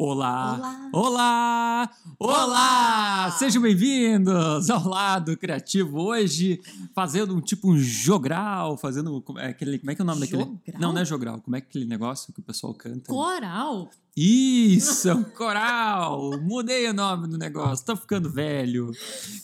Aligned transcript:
Olá! 0.00 0.88
Olá! 0.92 1.90
Olá! 2.20 3.32
Sejam 3.32 3.60
bem-vindos 3.60 4.70
ao 4.70 4.86
Lado 4.88 5.36
Criativo. 5.36 5.98
Hoje, 6.00 6.60
fazendo 6.94 7.34
um 7.34 7.40
tipo 7.40 7.68
um 7.68 7.76
jogral, 7.76 8.78
fazendo. 8.78 9.20
como 9.20 9.40
é 9.40 9.48
Aquele, 9.48 9.76
como 9.76 9.90
é 9.90 9.96
que 9.96 10.00
é 10.00 10.04
o 10.04 10.06
nome 10.06 10.20
daquele? 10.20 10.44
Jogral? 10.44 10.80
Não, 10.80 10.92
não 10.92 11.00
é 11.00 11.04
jogral. 11.04 11.40
Como 11.40 11.56
é 11.56 11.58
aquele 11.58 11.84
negócio 11.84 12.32
que 12.32 12.38
o 12.38 12.44
pessoal 12.44 12.72
canta? 12.74 13.12
Coral? 13.12 13.90
Isso, 14.16 15.10
um 15.12 15.24
coral! 15.34 16.30
Mudei 16.42 16.88
o 16.88 16.94
nome 16.94 17.26
do 17.26 17.36
negócio, 17.36 17.84
tô 17.84 17.96
ficando 17.96 18.30
velho. 18.30 18.92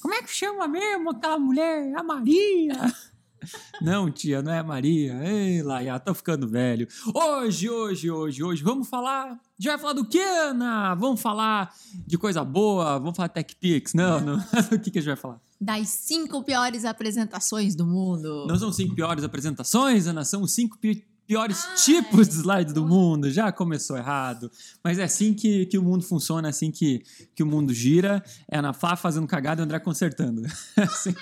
Como 0.01 0.15
é 0.15 0.23
que 0.23 0.31
chama 0.31 0.69
mesmo 0.69 1.11
aquela 1.11 1.37
mulher? 1.37 1.93
A 1.97 2.03
Maria! 2.05 2.95
Não, 3.81 4.11
tia, 4.11 4.43
não 4.43 4.53
é 4.53 4.59
a 4.59 4.65
Maria. 4.65 5.15
Ei, 5.25 5.63
Laia, 5.63 5.99
tô 5.99 6.15
ficando 6.15 6.49
velho. 6.49 6.87
Hoje, 7.15 7.69
hoje, 7.71 8.11
hoje, 8.11 8.43
hoje, 8.43 8.63
vamos 8.63 8.89
falar. 8.89 9.25
A 9.27 9.31
gente 9.59 9.69
vai 9.69 9.79
falar 9.79 9.93
do 9.93 10.05
que, 10.05 10.21
Ana? 10.21 10.95
Vamos 10.95 11.21
falar 11.21 11.73
de 12.07 12.19
coisa 12.19 12.45
boa? 12.45 12.99
Vamos 12.99 13.17
falar 13.17 13.29
Tech 13.29 13.55
Pix? 13.57 13.95
Não, 13.95 14.21
não. 14.21 14.37
o 14.73 14.79
que, 14.79 14.91
que 14.91 14.99
a 14.99 15.03
gente 15.03 15.07
vai 15.07 15.17
falar? 15.17 15.41
Das 15.61 15.89
cinco 15.89 16.43
piores 16.43 16.85
apresentações 16.85 17.75
do 17.75 17.87
mundo. 17.87 18.47
Não 18.49 18.59
são 18.59 18.73
cinco 18.73 18.95
piores 18.95 19.25
apresentações, 19.25 20.07
Ana, 20.07 20.25
são 20.25 20.47
cinco 20.47 20.77
pi- 20.79 21.07
piores 21.27 21.65
Ah, 21.65 21.75
tipos 21.75 22.29
é. 22.29 22.31
de 22.31 22.37
slides 22.37 22.73
do 22.75 22.87
mundo. 22.87 23.31
Já 23.31 23.51
começou 23.53 23.97
errado. 23.97 24.51
Mas 24.83 24.99
é 24.99 25.05
assim 25.05 25.35
que, 25.35 25.67
que 25.67 25.79
o 25.79 25.83
mundo 25.83 26.05
funciona, 26.05 26.49
é 26.49 26.51
assim 26.51 26.71
que, 26.71 27.03
que 27.35 27.43
o 27.43 27.47
mundo 27.47 27.73
gira. 27.73 28.23
É 28.51 28.57
a 28.57 28.59
Ana 28.61 28.73
Flá 28.73 28.97
fazendo 28.97 29.27
cagada 29.27 29.61
e 29.61 29.63
o 29.63 29.65
André 29.65 29.79
consertando. 29.79 30.43
É 30.77 30.83
assim, 30.83 31.15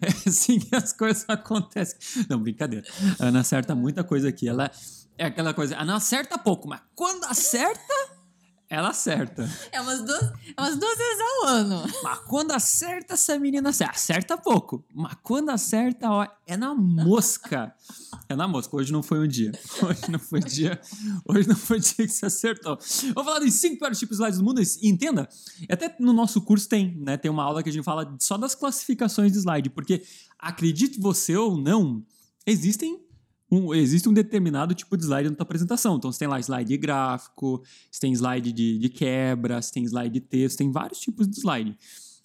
é 0.00 0.28
assim 0.28 0.58
que 0.58 0.74
as 0.74 0.94
coisas 0.94 1.24
acontecem. 1.28 1.98
Não, 2.28 2.40
brincadeira. 2.40 2.86
A 3.18 3.26
Ana 3.26 3.40
acerta 3.40 3.74
muita 3.74 4.02
coisa 4.02 4.28
aqui. 4.30 4.48
Ela 4.48 4.70
é 5.18 5.26
aquela 5.26 5.52
coisa, 5.52 5.76
a 5.76 5.82
Ana 5.82 5.96
acerta 5.96 6.38
pouco, 6.38 6.68
mas 6.68 6.80
quando 6.94 7.24
acerta, 7.24 7.94
ela 8.70 8.90
acerta. 8.90 9.48
É 9.72 9.80
umas 9.80 10.02
duas, 10.02 10.22
é 10.22 10.60
umas 10.60 10.76
duas 10.76 10.98
vezes 10.98 11.20
ao 11.20 11.48
ano. 11.48 11.82
Mas 12.02 12.18
quando 12.20 12.52
acerta, 12.52 13.14
essa 13.14 13.38
menina 13.38 13.70
acerta. 13.70 13.94
Acerta 13.94 14.36
pouco. 14.36 14.84
Mas 14.94 15.14
quando 15.22 15.48
acerta, 15.48 16.10
ó, 16.10 16.26
é 16.46 16.56
na 16.56 16.74
mosca. 16.74 17.74
É 18.28 18.36
na 18.36 18.46
mosca. 18.46 18.76
Hoje 18.76 18.92
não 18.92 19.02
foi 19.02 19.20
um 19.20 19.26
dia. 19.26 19.52
Hoje 19.82 20.10
não 20.10 20.18
foi 20.18 20.40
dia. 20.40 20.78
Hoje 21.24 21.48
não 21.48 21.56
foi 21.56 21.80
dia 21.80 21.94
que 21.94 22.08
você 22.08 22.26
acertou. 22.26 22.78
Vou 23.14 23.24
falar 23.24 23.38
dos 23.38 23.54
cinco 23.54 23.78
piores 23.78 23.98
tipos 23.98 24.18
de 24.18 24.22
slides 24.22 24.38
do 24.38 24.44
mundo. 24.44 24.60
E 24.60 24.88
entenda, 24.88 25.26
até 25.70 25.96
no 25.98 26.12
nosso 26.12 26.42
curso 26.42 26.68
tem, 26.68 26.94
né? 26.98 27.16
Tem 27.16 27.30
uma 27.30 27.44
aula 27.44 27.62
que 27.62 27.70
a 27.70 27.72
gente 27.72 27.84
fala 27.84 28.14
só 28.20 28.36
das 28.36 28.54
classificações 28.54 29.32
de 29.32 29.38
slide. 29.38 29.70
Porque, 29.70 30.02
acredite 30.38 31.00
você 31.00 31.34
ou 31.34 31.56
não, 31.56 32.04
existem 32.46 33.07
um, 33.50 33.74
existe 33.74 34.08
um 34.08 34.12
determinado 34.12 34.74
tipo 34.74 34.96
de 34.96 35.04
slide 35.04 35.30
na 35.30 35.36
tua 35.36 35.44
apresentação. 35.44 35.96
Então, 35.96 36.12
você 36.12 36.18
tem 36.18 36.28
lá 36.28 36.38
slide 36.38 36.76
gráfico, 36.76 37.62
você 37.90 38.00
tem 38.00 38.12
slide 38.12 38.52
de, 38.52 38.78
de 38.78 38.88
quebra, 38.88 39.60
você 39.60 39.72
tem 39.72 39.84
slide 39.84 40.12
de 40.12 40.20
texto, 40.20 40.58
tem 40.58 40.70
vários 40.70 41.00
tipos 41.00 41.26
de 41.26 41.38
slide. 41.38 41.76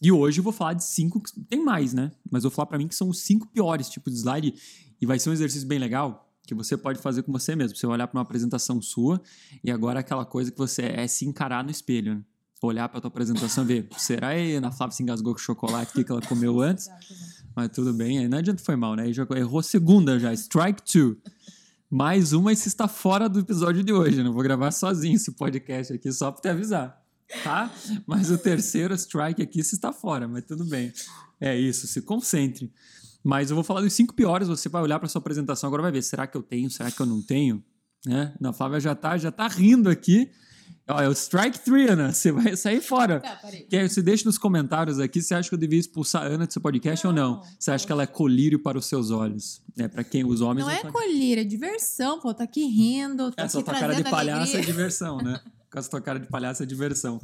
E 0.01 0.11
hoje 0.11 0.39
eu 0.39 0.43
vou 0.43 0.51
falar 0.51 0.73
de 0.73 0.83
cinco, 0.83 1.21
tem 1.49 1.63
mais, 1.63 1.93
né? 1.93 2.11
Mas 2.29 2.43
vou 2.43 2.51
falar 2.51 2.65
pra 2.65 2.77
mim 2.77 2.87
que 2.87 2.95
são 2.95 3.07
os 3.07 3.19
cinco 3.19 3.47
piores 3.47 3.89
tipos 3.89 4.11
de 4.11 4.19
slide 4.19 4.53
e 4.99 5.05
vai 5.05 5.17
ser 5.17 5.29
um 5.29 5.33
exercício 5.33 5.67
bem 5.67 5.79
legal 5.79 6.29
que 6.45 6.53
você 6.53 6.75
pode 6.75 6.99
fazer 6.99 7.23
com 7.23 7.31
você 7.31 7.55
mesmo. 7.55 7.77
Você 7.77 7.87
vai 7.87 7.95
olhar 7.95 8.07
pra 8.07 8.17
uma 8.17 8.23
apresentação 8.23 8.81
sua 8.81 9.21
e 9.63 9.71
agora 9.71 10.01
aquela 10.01 10.25
coisa 10.25 10.51
que 10.51 10.57
você 10.57 10.81
é 10.83 11.07
se 11.07 11.25
encarar 11.25 11.63
no 11.63 11.71
espelho, 11.71 12.15
né? 12.15 12.21
Olhar 12.65 12.87
pra 12.87 13.01
tua 13.01 13.09
apresentação 13.09 13.65
e 13.65 13.67
ver, 13.67 13.87
será 13.97 14.33
que 14.33 14.55
a 14.55 14.57
Ana 14.57 14.71
Flávia 14.71 14.95
se 14.95 15.03
engasgou 15.03 15.33
com 15.33 15.39
chocolate 15.39 15.91
o 15.91 15.93
que 15.95 16.03
que 16.05 16.11
ela 16.11 16.21
comeu 16.21 16.61
antes? 16.61 16.89
Mas 17.53 17.69
tudo 17.69 17.93
bem, 17.93 18.19
aí 18.19 18.27
não 18.29 18.37
adianta 18.37 18.63
foi 18.63 18.77
mal, 18.77 18.95
né? 18.95 19.03
Aí 19.03 19.13
já 19.13 19.27
errou 19.35 19.59
a 19.59 19.63
segunda 19.63 20.17
já, 20.17 20.31
strike 20.33 20.81
two. 20.81 21.17
Mais 21.89 22.31
uma 22.31 22.53
e 22.53 22.55
você 22.55 22.69
está 22.69 22.87
fora 22.87 23.27
do 23.27 23.39
episódio 23.39 23.83
de 23.83 23.91
hoje, 23.91 24.23
né? 24.23 24.29
Eu 24.29 24.33
vou 24.33 24.41
gravar 24.41 24.71
sozinho 24.71 25.15
esse 25.15 25.31
podcast 25.33 25.91
aqui 25.91 26.09
só 26.11 26.31
pra 26.31 26.41
te 26.41 26.47
avisar, 26.47 27.03
tá? 27.43 27.69
Mas 28.07 28.31
o 28.31 28.37
terceiro 28.37 28.93
strike 28.95 29.41
aqui 29.41 29.61
você 29.61 29.75
está 29.75 29.91
fora, 29.91 30.25
mas 30.25 30.45
tudo 30.45 30.63
bem. 30.63 30.93
É 31.41 31.59
isso, 31.59 31.85
se 31.85 32.01
concentre. 32.01 32.71
Mas 33.21 33.49
eu 33.49 33.55
vou 33.55 33.63
falar 33.63 33.81
dos 33.81 33.91
cinco 33.91 34.13
piores, 34.13 34.47
você 34.47 34.69
vai 34.69 34.81
olhar 34.81 34.99
para 34.99 35.09
sua 35.09 35.19
apresentação 35.19 35.67
agora 35.67 35.83
vai 35.83 35.91
ver, 35.91 36.01
será 36.01 36.25
que 36.25 36.37
eu 36.37 36.41
tenho, 36.41 36.69
será 36.69 36.89
que 36.89 36.99
eu 36.99 37.05
não 37.05 37.21
tenho? 37.21 37.61
Né? 38.05 38.33
Na 38.39 38.53
Flávia 38.53 38.79
já 38.79 38.95
tá, 38.95 39.17
já 39.17 39.31
tá 39.31 39.47
rindo 39.47 39.89
aqui. 39.89 40.31
Ó, 40.87 41.01
é 41.01 41.07
o 41.07 41.13
strike 41.13 41.59
three, 41.59 41.87
Ana, 41.87 42.11
você 42.11 42.31
vai 42.31 42.55
sair 42.57 42.81
fora. 42.81 43.21
Tá, 43.21 43.37
peraí. 43.41 43.63
Que 43.63 43.77
aí 43.77 43.87
você 43.87 44.01
deixa 44.01 44.25
nos 44.25 44.37
comentários 44.37 44.99
aqui 44.99 45.21
se 45.21 45.33
acha 45.33 45.47
que 45.47 45.55
eu 45.55 45.59
devia 45.59 45.79
expulsar 45.79 46.23
a 46.23 46.25
Ana 46.25 46.45
do 46.45 46.51
seu 46.51 46.61
podcast 46.61 47.07
ou 47.07 47.13
não. 47.13 47.41
Você 47.57 47.71
acha 47.71 47.85
que 47.85 47.91
ela 47.91 48.03
é 48.03 48.07
colírio 48.07 48.59
para 48.59 48.77
os 48.77 48.85
seus 48.85 49.09
olhos? 49.09 49.61
É, 49.77 49.87
para 49.87 50.03
quem 50.03 50.25
os 50.25 50.41
homens 50.41 50.65
Não 50.65 50.71
é 50.71 50.81
colírio, 50.91 51.41
é 51.41 51.45
diversão, 51.45 52.19
pô. 52.19 52.33
Tá 52.33 52.43
aqui 52.43 52.65
rindo, 52.65 53.31
tá 53.31 53.43
É, 53.43 53.45
aqui 53.45 53.53
só 53.53 53.61
tua 53.61 53.73
cara 53.73 53.95
de 53.95 54.03
palhaço 54.03 54.57
é 54.57 54.59
diversão, 54.61 55.17
né? 55.17 55.39
Com 55.71 55.79
essa 55.79 55.89
tua 55.89 56.01
cara 56.01 56.19
de 56.19 56.27
palhaço 56.27 56.61
é 56.61 56.65
diversão. 56.65 57.19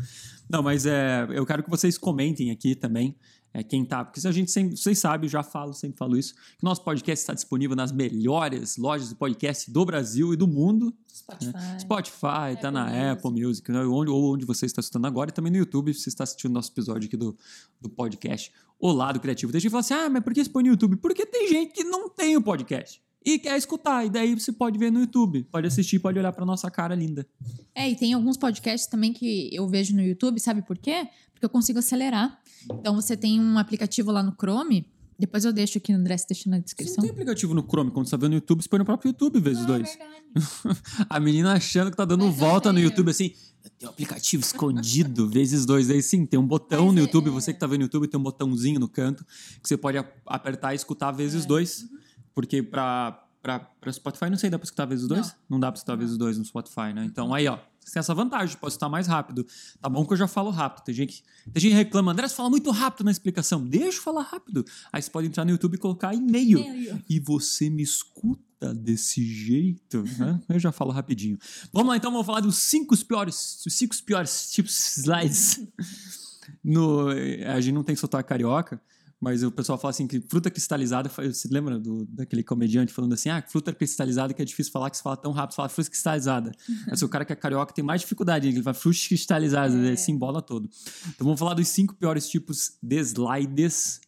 Não, 0.50 0.64
mas 0.64 0.86
é, 0.86 1.28
eu 1.30 1.46
quero 1.46 1.62
que 1.62 1.70
vocês 1.70 1.97
comentem 1.97 2.52
aqui 2.52 2.76
também. 2.76 3.16
É, 3.54 3.64
quem 3.64 3.84
tá, 3.84 4.06
porque 4.06 4.22
se 4.22 4.28
a 4.28 4.32
gente 4.32 4.52
sempre, 4.52 4.78
vocês 4.78 5.00
sabem, 5.00 5.26
eu 5.26 5.32
já 5.32 5.42
falo, 5.42 5.74
sempre 5.74 5.98
falo 5.98 6.18
isso, 6.18 6.36
que 6.58 6.64
nosso 6.64 6.84
podcast 6.84 7.24
está 7.24 7.34
disponível 7.34 7.76
nas 7.76 7.92
melhores 7.92 8.78
lojas 8.78 9.10
de 9.10 9.16
podcast 9.16 9.72
do 9.72 9.86
Brasil 9.86 10.34
e 10.34 10.38
do 10.38 10.48
mundo. 10.48 10.94
Spotify. 11.08 11.80
Spotify, 11.80 12.62
tá 12.62 12.72
na 12.72 13.12
Apple 13.12 13.30
Apple 13.30 13.46
Music, 13.46 13.72
né? 13.72 13.84
onde, 13.86 14.09
ou 14.12 14.34
onde 14.34 14.46
você 14.46 14.66
está 14.66 14.80
escutando 14.80 15.06
agora, 15.06 15.30
e 15.30 15.34
também 15.34 15.52
no 15.52 15.58
YouTube, 15.58 15.94
se 15.94 16.02
você 16.02 16.09
está 16.09 16.24
assistindo 16.24 16.54
nosso 16.54 16.72
episódio 16.72 17.08
aqui 17.08 17.18
do, 17.18 17.38
do 17.82 17.90
podcast 17.90 18.52
O 18.80 18.92
Lado 18.92 19.20
Criativo. 19.20 19.52
Tem 19.52 19.59
gente 19.59 19.70
que 19.70 19.72
fala 19.72 19.82
assim, 19.82 19.94
ah, 19.94 20.09
mas 20.09 20.24
por 20.24 20.34
que 20.34 20.44
você 20.44 20.50
põe 20.50 20.64
no 20.64 20.70
YouTube? 20.70 20.98
Porque 20.98 21.26
tem 21.26 21.48
gente 21.48 21.74
que 21.74 21.84
não 21.84 22.09
tem 22.09 22.38
o 22.38 22.42
podcast 22.42 23.02
e 23.26 23.38
quer 23.38 23.58
escutar, 23.58 24.06
e 24.06 24.09
daí 24.09 24.34
você 24.34 24.52
pode 24.52 24.78
ver 24.80 24.92
no 24.92 25.02
YouTube, 25.02 25.44
pode 25.52 25.68
assistir, 25.68 26.00
pode 26.00 26.18
olhar 26.18 26.32
pra 26.32 26.46
nossa 26.46 26.72
cara 26.72 26.96
linda. 26.96 27.28
É, 27.76 27.90
e 27.90 27.96
tem 27.96 28.14
alguns 28.14 28.38
podcasts 28.38 28.90
também 28.90 29.12
que 29.12 29.50
eu 29.54 29.68
vejo 29.68 29.96
no 29.96 30.02
YouTube, 30.02 30.40
sabe 30.40 30.62
por 30.62 30.78
quê? 30.78 31.08
Porque 31.40 31.46
eu 31.46 31.50
consigo 31.50 31.80
acelerar. 31.80 32.38
Então 32.70 32.94
você 32.94 33.16
tem 33.16 33.40
um 33.40 33.58
aplicativo 33.58 34.12
lá 34.12 34.22
no 34.22 34.34
Chrome, 34.34 34.86
depois 35.18 35.46
eu 35.46 35.54
deixo 35.54 35.78
aqui 35.78 35.94
no 35.94 36.00
André, 36.00 36.18
deixa 36.28 36.50
na 36.50 36.58
Você 36.58 36.60
não 36.60 36.62
descrição. 36.64 37.02
tem 37.02 37.10
aplicativo 37.12 37.54
no 37.54 37.62
Chrome, 37.64 37.92
quando 37.92 38.08
você 38.08 38.12
tá 38.12 38.18
vendo 38.18 38.32
no 38.32 38.36
YouTube, 38.36 38.62
você 38.62 38.68
põe 38.68 38.80
no 38.80 38.84
próprio 38.86 39.10
YouTube 39.10 39.40
vezes 39.40 39.64
Ah, 39.64 39.68
dois. 39.68 39.88
verdade. 39.88 40.20
A 41.10 41.20
menina 41.20 41.54
achando 41.54 41.90
que 41.92 41.96
tá 41.98 42.04
dando 42.04 42.26
Mas 42.26 42.36
volta 42.36 42.74
no. 42.74 42.80
YouTube 42.80 43.10
assim. 43.10 43.34
Tem 43.78 43.88
um 43.88 43.92
aplicativo 43.92 44.44
escondido, 44.44 45.28
vezes 45.32 45.66
dois. 45.66 45.90
Aí 45.90 46.02
sim, 46.04 46.26
tem 46.26 46.38
um 46.40 46.46
botão 46.46 46.88
Mas 46.88 46.94
no 46.96 47.00
é- 47.00 47.04
YouTube. 47.04 47.30
é. 47.30 47.32
Você 47.32 47.54
que 47.54 47.60
tá 47.60 47.68
vendo 47.68 47.80
no 47.80 47.86
YouTube, 47.86 48.08
tem 48.08 48.20
um 48.20 48.24
botãozinho 48.24 48.80
no 48.80 48.88
canto 48.90 49.26
que 49.64 49.68
você 49.70 49.78
pode 49.78 49.98
apertar 50.26 50.74
e 50.74 50.76
escutar 50.76 51.14
É. 51.14 51.18
vezes 51.18 51.46
dois. 51.46 51.84
Uhum. 51.84 51.90
Porque 52.36 52.62
pra, 52.62 53.26
pra, 53.42 53.60
pra 53.60 53.92
Spotify, 53.94 54.30
não 54.30 54.38
sei, 54.38 54.50
dá 54.50 54.60
pra 54.60 54.66
escutar 54.66 54.86
vezes 54.86 55.08
dois? 55.08 55.34
Não, 55.50 55.58
dá 55.60 55.72
pra 55.72 55.78
escutar 55.78 55.96
vezes 55.96 56.18
dois 56.18 56.38
no 56.38 56.44
Spotify, 56.46 56.94
né? 56.94 57.06
Então 57.06 57.34
aí, 57.34 57.48
ó. 57.48 57.58
Você 57.90 57.94
tem 57.96 58.00
essa 58.02 58.14
vantagem, 58.14 58.56
pode 58.58 58.74
escutar 58.74 58.88
mais 58.88 59.08
rápido. 59.08 59.46
Tá 59.82 59.90
bom 59.90 60.06
que 60.06 60.14
eu 60.14 60.18
já 60.18 60.28
falo 60.28 60.52
rápido. 60.52 60.84
Tem 60.86 60.94
gente, 60.94 61.24
que- 61.24 61.52
tem 61.52 61.62
gente 61.62 61.72
que 61.72 61.78
reclama, 61.78 62.12
André, 62.12 62.28
você 62.28 62.36
fala 62.36 62.50
muito 62.50 62.70
rápido 62.70 63.04
na 63.06 63.12
explicação. 63.12 63.66
Deixa 63.66 63.98
eu 63.98 64.02
falar 64.04 64.22
rápido. 64.22 64.64
Aí 64.94 65.02
você 65.02 65.10
pode 65.10 65.26
entrar 65.28 65.44
no 65.44 65.50
YouTube 65.52 65.74
e 65.74 65.78
colocar 65.80 66.14
e-mail 66.14 66.60
E-mail. 66.60 67.04
e 67.10 67.20
você 67.20 67.68
me 67.70 67.82
escuta 67.82 68.74
desse 68.76 69.24
jeito, 69.26 70.04
né? 70.20 70.40
Eu 70.50 70.60
já 70.60 70.72
falo 70.72 70.92
rapidinho. 70.92 71.40
Vamos 71.74 71.90
lá, 71.90 71.98
então, 71.98 72.12
vamos 72.12 72.26
falar 72.28 72.42
dos 72.42 72.58
cinco 72.58 72.96
piores, 73.06 73.64
os 73.66 73.74
cinco 73.74 73.96
piores 74.04 74.52
tipos 74.52 74.74
de 74.74 75.02
slides. 75.02 75.60
No, 76.64 77.10
a 77.10 77.62
gente 77.62 77.74
não 77.76 77.84
tem 77.84 77.96
sotaque 77.96 78.28
carioca, 78.28 78.82
mas 79.22 79.44
o 79.44 79.52
pessoal 79.52 79.78
fala 79.78 79.90
assim 79.90 80.07
que 80.07 80.22
fruta 80.22 80.50
cristalizada, 80.50 81.09
você 81.09 81.47
lembra 81.52 81.78
do, 81.78 82.06
daquele 82.06 82.41
comediante 82.41 82.94
falando 82.94 83.13
assim, 83.13 83.30
ah, 83.30 83.44
fruta 83.46 83.74
cristalizada 83.74 84.34
que 84.34 84.41
é 84.41 84.46
difícil 84.46 84.72
falar, 84.72 84.90
que 84.90 84.96
se 84.96 85.03
fala 85.03 85.18
tão 85.18 85.31
rápido, 85.34 85.52
você 85.52 85.56
fala 85.57 85.69
fruta 85.69 85.90
cristalizada. 85.90 86.52
Mas 86.88 87.02
o 87.02 87.09
cara 87.09 87.25
que 87.25 87.34
é 87.34 87.35
carioca 87.35 87.74
tem 87.74 87.84
mais 87.84 88.02
dificuldade, 88.02 88.47
ele 88.47 88.63
fala 88.63 88.74
fruta 88.74 88.97
cristalizada, 89.08 89.75
ele 89.75 89.97
se 89.97 90.12
embola 90.12 90.41
todo. 90.41 90.69
Então 91.09 91.25
vamos 91.25 91.40
falar 91.40 91.53
dos 91.53 91.68
cinco 91.68 91.94
piores 91.96 92.29
tipos 92.29 92.78
de 92.81 93.00
slides 93.00 94.00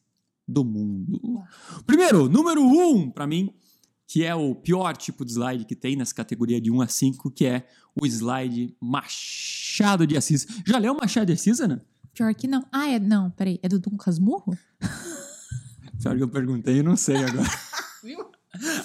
do 0.47 0.63
mundo. 0.63 1.44
Primeiro, 1.85 2.29
número 2.29 2.61
um, 2.61 3.09
pra 3.09 3.27
mim, 3.27 3.53
que 4.07 4.23
é 4.23 4.33
o 4.33 4.55
pior 4.55 4.95
tipo 4.95 5.25
de 5.25 5.31
slide 5.31 5.65
que 5.65 5.75
tem 5.75 5.95
nessa 5.95 6.13
categoria 6.13 6.59
de 6.59 6.71
1 6.71 6.81
a 6.81 6.88
5, 6.88 7.31
que 7.31 7.45
é 7.45 7.68
o 7.95 8.06
slide 8.06 8.75
Machado 8.80 10.06
de 10.06 10.18
Assis. 10.18 10.45
Já 10.65 10.77
leu 10.77 10.94
Machado 10.94 11.27
de 11.27 11.33
Assis, 11.33 11.59
Ana? 11.59 11.86
Pior 12.13 12.34
que 12.36 12.48
não. 12.48 12.66
Ah, 12.72 12.90
é. 12.90 13.00
Não, 13.00 13.30
peraí. 13.31 13.60
É 13.63 13.69
do 13.69 13.80
Dom 13.80 13.96
Casmurro? 13.98 14.58
Sabe 16.00 16.18
que 16.18 16.24
eu 16.24 16.28
perguntei 16.30 16.78
e 16.80 16.84
não 16.84 16.96
sei 16.98 17.18
agora. 17.18 17.48
Viu? 18.04 18.25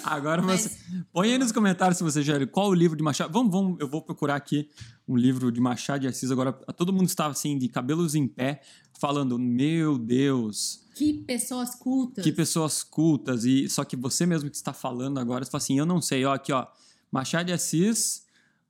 Agora 0.04 0.42
Mas- 0.42 0.62
você. 0.62 0.78
Põe 1.12 1.32
aí 1.32 1.38
nos 1.38 1.50
comentários 1.50 1.98
se 1.98 2.04
você 2.04 2.22
já 2.22 2.36
leu. 2.36 2.46
Qual 2.46 2.68
o 2.68 2.74
livro 2.74 2.96
de 2.96 3.02
Machado? 3.02 3.32
Vamos, 3.32 3.50
vamos, 3.50 3.80
eu 3.80 3.88
vou 3.88 4.02
procurar 4.02 4.36
aqui 4.36 4.68
um 5.08 5.16
livro 5.16 5.50
de 5.50 5.60
Machado 5.60 6.00
de 6.02 6.06
Assis. 6.08 6.30
Agora, 6.30 6.52
todo 6.52 6.92
mundo 6.92 7.06
estava 7.08 7.30
assim, 7.32 7.58
de 7.58 7.68
cabelos 7.68 8.14
em 8.14 8.28
pé, 8.28 8.60
falando: 9.00 9.38
Meu 9.38 9.98
Deus, 9.98 10.84
Que 10.94 11.14
pessoas 11.14 11.74
cultas. 11.74 12.22
que 12.22 12.30
pessoas 12.32 12.82
cultas. 12.84 13.44
E 13.44 13.68
só 13.68 13.82
que 13.84 13.96
você 13.96 14.24
mesmo 14.26 14.48
que 14.50 14.56
está 14.56 14.72
falando 14.72 15.18
agora, 15.18 15.44
você 15.44 15.50
fala 15.50 15.62
assim: 15.62 15.78
Eu 15.78 15.86
não 15.86 16.00
sei. 16.00 16.24
Ó, 16.24 16.32
aqui, 16.34 16.52
ó. 16.52 16.66
Machado 17.10 17.46
de 17.46 17.52
Assis. 17.52 18.24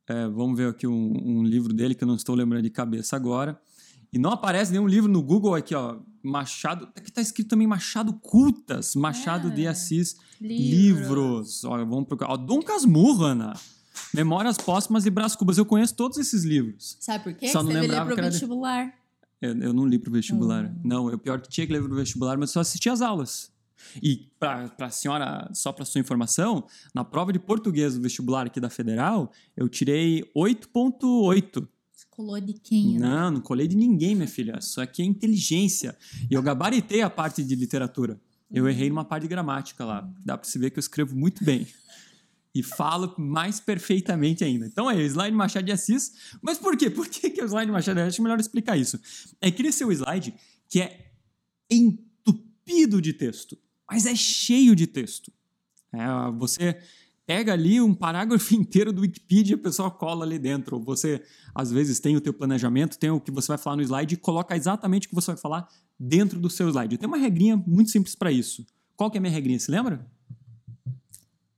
é, 0.09 0.29
vamos 0.29 0.57
ver 0.57 0.69
aqui 0.71 0.87
um, 0.87 1.13
um 1.41 1.43
livro 1.43 1.73
dele 1.75 1.95
que 1.95 2.05
eu 2.05 2.09
não 2.09 2.15
estou 2.17 2.35
lembrando 2.35 2.63
de 2.63 2.71
cabeça 2.71 3.17
agora. 3.17 3.61
E 4.17 4.19
não 4.19 4.31
aparece 4.31 4.73
nenhum 4.73 4.87
livro 4.87 5.11
no 5.13 5.23
Google 5.23 5.55
aqui, 5.55 5.75
ó. 5.75 5.99
Machado. 6.23 6.89
Aqui 6.97 7.13
tá 7.13 7.21
escrito 7.21 7.49
também 7.51 7.67
Machado 7.67 8.15
Cultas. 8.15 8.95
Machado 8.97 9.51
de 9.51 9.67
É. 9.67 9.69
Assis 9.69 10.17
Livros. 10.41 10.71
Livros. 10.71 11.65
Olha, 11.65 11.85
vamos 11.85 12.07
procurar. 12.09 12.33
Ó, 12.33 12.37
Dom 12.39 12.63
Casmurro, 12.63 13.25
Ana. 13.25 13.53
Memórias 14.15 14.57
Póstumas 14.57 15.05
e 15.05 15.11
Brás 15.11 15.37
Cubas. 15.37 15.59
Eu 15.59 15.67
conheço 15.67 15.95
todos 15.95 16.17
esses 16.17 16.45
livros. 16.45 16.97
Sabe 16.99 17.25
por 17.25 17.35
quê? 17.35 17.49
Só 17.49 17.63
não 17.63 17.71
Você 17.71 17.81
lembrava 17.81 18.07
pro 18.07 18.15
que 18.15 18.21
era 18.21 18.29
de- 18.31 18.35
vestibular. 18.37 18.93
Eu, 19.41 19.55
eu 19.61 19.73
não 19.75 19.87
li 19.87 19.99
pro 19.99 20.11
vestibular. 20.11 20.65
Hum. 20.65 20.81
Não, 20.83 21.11
eu 21.11 21.19
pior 21.19 21.41
que 21.43 21.49
tinha 21.51 21.67
que 21.67 21.73
ler 21.75 21.83
pro 21.83 21.95
vestibular, 21.95 22.39
mas 22.39 22.51
só 22.51 22.61
assisti 22.61 22.89
as 22.89 23.03
aulas. 23.03 23.53
E 24.03 24.29
pra, 24.41 24.69
pra 24.71 24.89
senhora, 24.91 25.49
só 25.53 25.71
pra 25.73 25.85
sua 25.85 26.01
informação, 26.01 26.65
na 26.95 27.05
prova 27.05 27.33
de 27.33 27.39
português 27.39 27.95
do 27.95 28.01
vestibular 28.01 28.47
aqui 28.47 28.59
da 28.59 28.71
Federal, 28.71 29.31
eu 29.55 29.69
tirei 29.69 30.25
8.8. 30.35 31.69
Colou 32.17 32.41
de 32.41 32.55
quem? 32.55 32.97
André? 32.97 33.09
Não, 33.09 33.31
não 33.33 33.41
colei 33.43 33.69
de 33.69 33.77
ninguém, 33.77 34.15
minha 34.15 34.27
filha. 34.27 34.59
Isso 34.59 34.81
aqui 34.81 35.03
é 35.03 35.05
inteligência. 35.05 35.95
E 36.31 36.33
eu 36.33 36.43
gabaritei 36.43 37.03
a 37.03 37.11
parte 37.11 37.45
de 37.45 37.55
literatura. 37.55 38.19
Eu 38.51 38.67
errei 38.67 38.89
numa 38.89 39.05
parte 39.05 39.25
de 39.25 39.29
gramática 39.29 39.85
lá. 39.85 40.11
Dá 40.25 40.39
pra 40.39 40.49
se 40.49 40.59
ver 40.59 40.71
que 40.71 40.79
eu 40.79 40.81
escrevo 40.81 41.15
muito 41.15 41.45
bem. 41.45 41.67
E 42.55 42.63
falo 42.63 43.15
mais 43.19 43.61
perfeitamente 43.61 44.43
ainda. 44.43 44.67
Então 44.67 44.91
é 44.91 44.95
o 44.95 45.01
slide 45.03 45.37
Machado 45.37 45.67
de 45.67 45.73
Assis. 45.73 46.35
Mas 46.41 46.57
por 46.57 46.75
quê? 46.75 46.89
Por 46.89 47.07
que, 47.07 47.29
que 47.29 47.39
é 47.39 47.45
o 47.45 47.49
slide 47.49 47.71
Machado 47.71 47.97
de 47.97 48.01
Assis? 48.01 48.15
Acho 48.15 48.23
melhor 48.23 48.41
explicar 48.41 48.79
isso. 48.79 48.99
É 49.39 49.51
que 49.51 49.63
esse 49.63 49.83
é 49.83 49.87
o 49.87 49.93
slide 49.93 50.33
que 50.71 50.81
é 50.81 51.13
entupido 51.71 53.03
de 53.03 53.13
texto, 53.13 53.59
mas 53.87 54.07
é 54.07 54.17
cheio 54.17 54.75
de 54.75 54.87
texto. 54.87 55.31
É, 55.93 56.31
você 56.39 56.81
pega 57.27 57.53
ali 57.53 57.81
um 57.81 57.93
parágrafo 57.93 58.55
inteiro 58.55 58.93
do 58.93 59.03
Wikipedia 59.03 59.57
e 59.57 59.59
a 59.59 59.63
pessoa 59.63 59.91
cola 59.91 60.25
ali 60.25 60.39
dentro. 60.39 60.79
Você, 60.81 61.23
às 61.55 61.71
vezes, 61.71 61.99
tem 61.99 62.17
o 62.17 62.21
teu 62.21 62.33
planejamento, 62.33 62.99
tem 62.99 63.11
o 63.11 63.21
que 63.21 63.31
você 63.31 63.49
vai 63.49 63.59
falar 63.59 63.77
no 63.77 63.83
slide 63.83 64.15
e 64.15 64.17
coloca 64.17 64.57
exatamente 64.57 65.07
o 65.07 65.11
que 65.11 65.15
você 65.15 65.33
vai 65.33 65.41
falar 65.41 65.69
dentro 65.99 66.39
do 66.39 66.49
seu 66.49 66.69
slide. 66.69 66.97
Tem 66.97 67.09
uma 67.09 67.19
regrinha 67.19 67.57
muito 67.67 67.91
simples 67.91 68.15
para 68.15 68.31
isso. 68.31 68.65
Qual 68.97 69.11
que 69.11 69.19
é 69.19 69.21
a 69.21 69.21
minha 69.21 69.33
regrinha? 69.33 69.59
Você 69.59 69.71
lembra? 69.71 70.07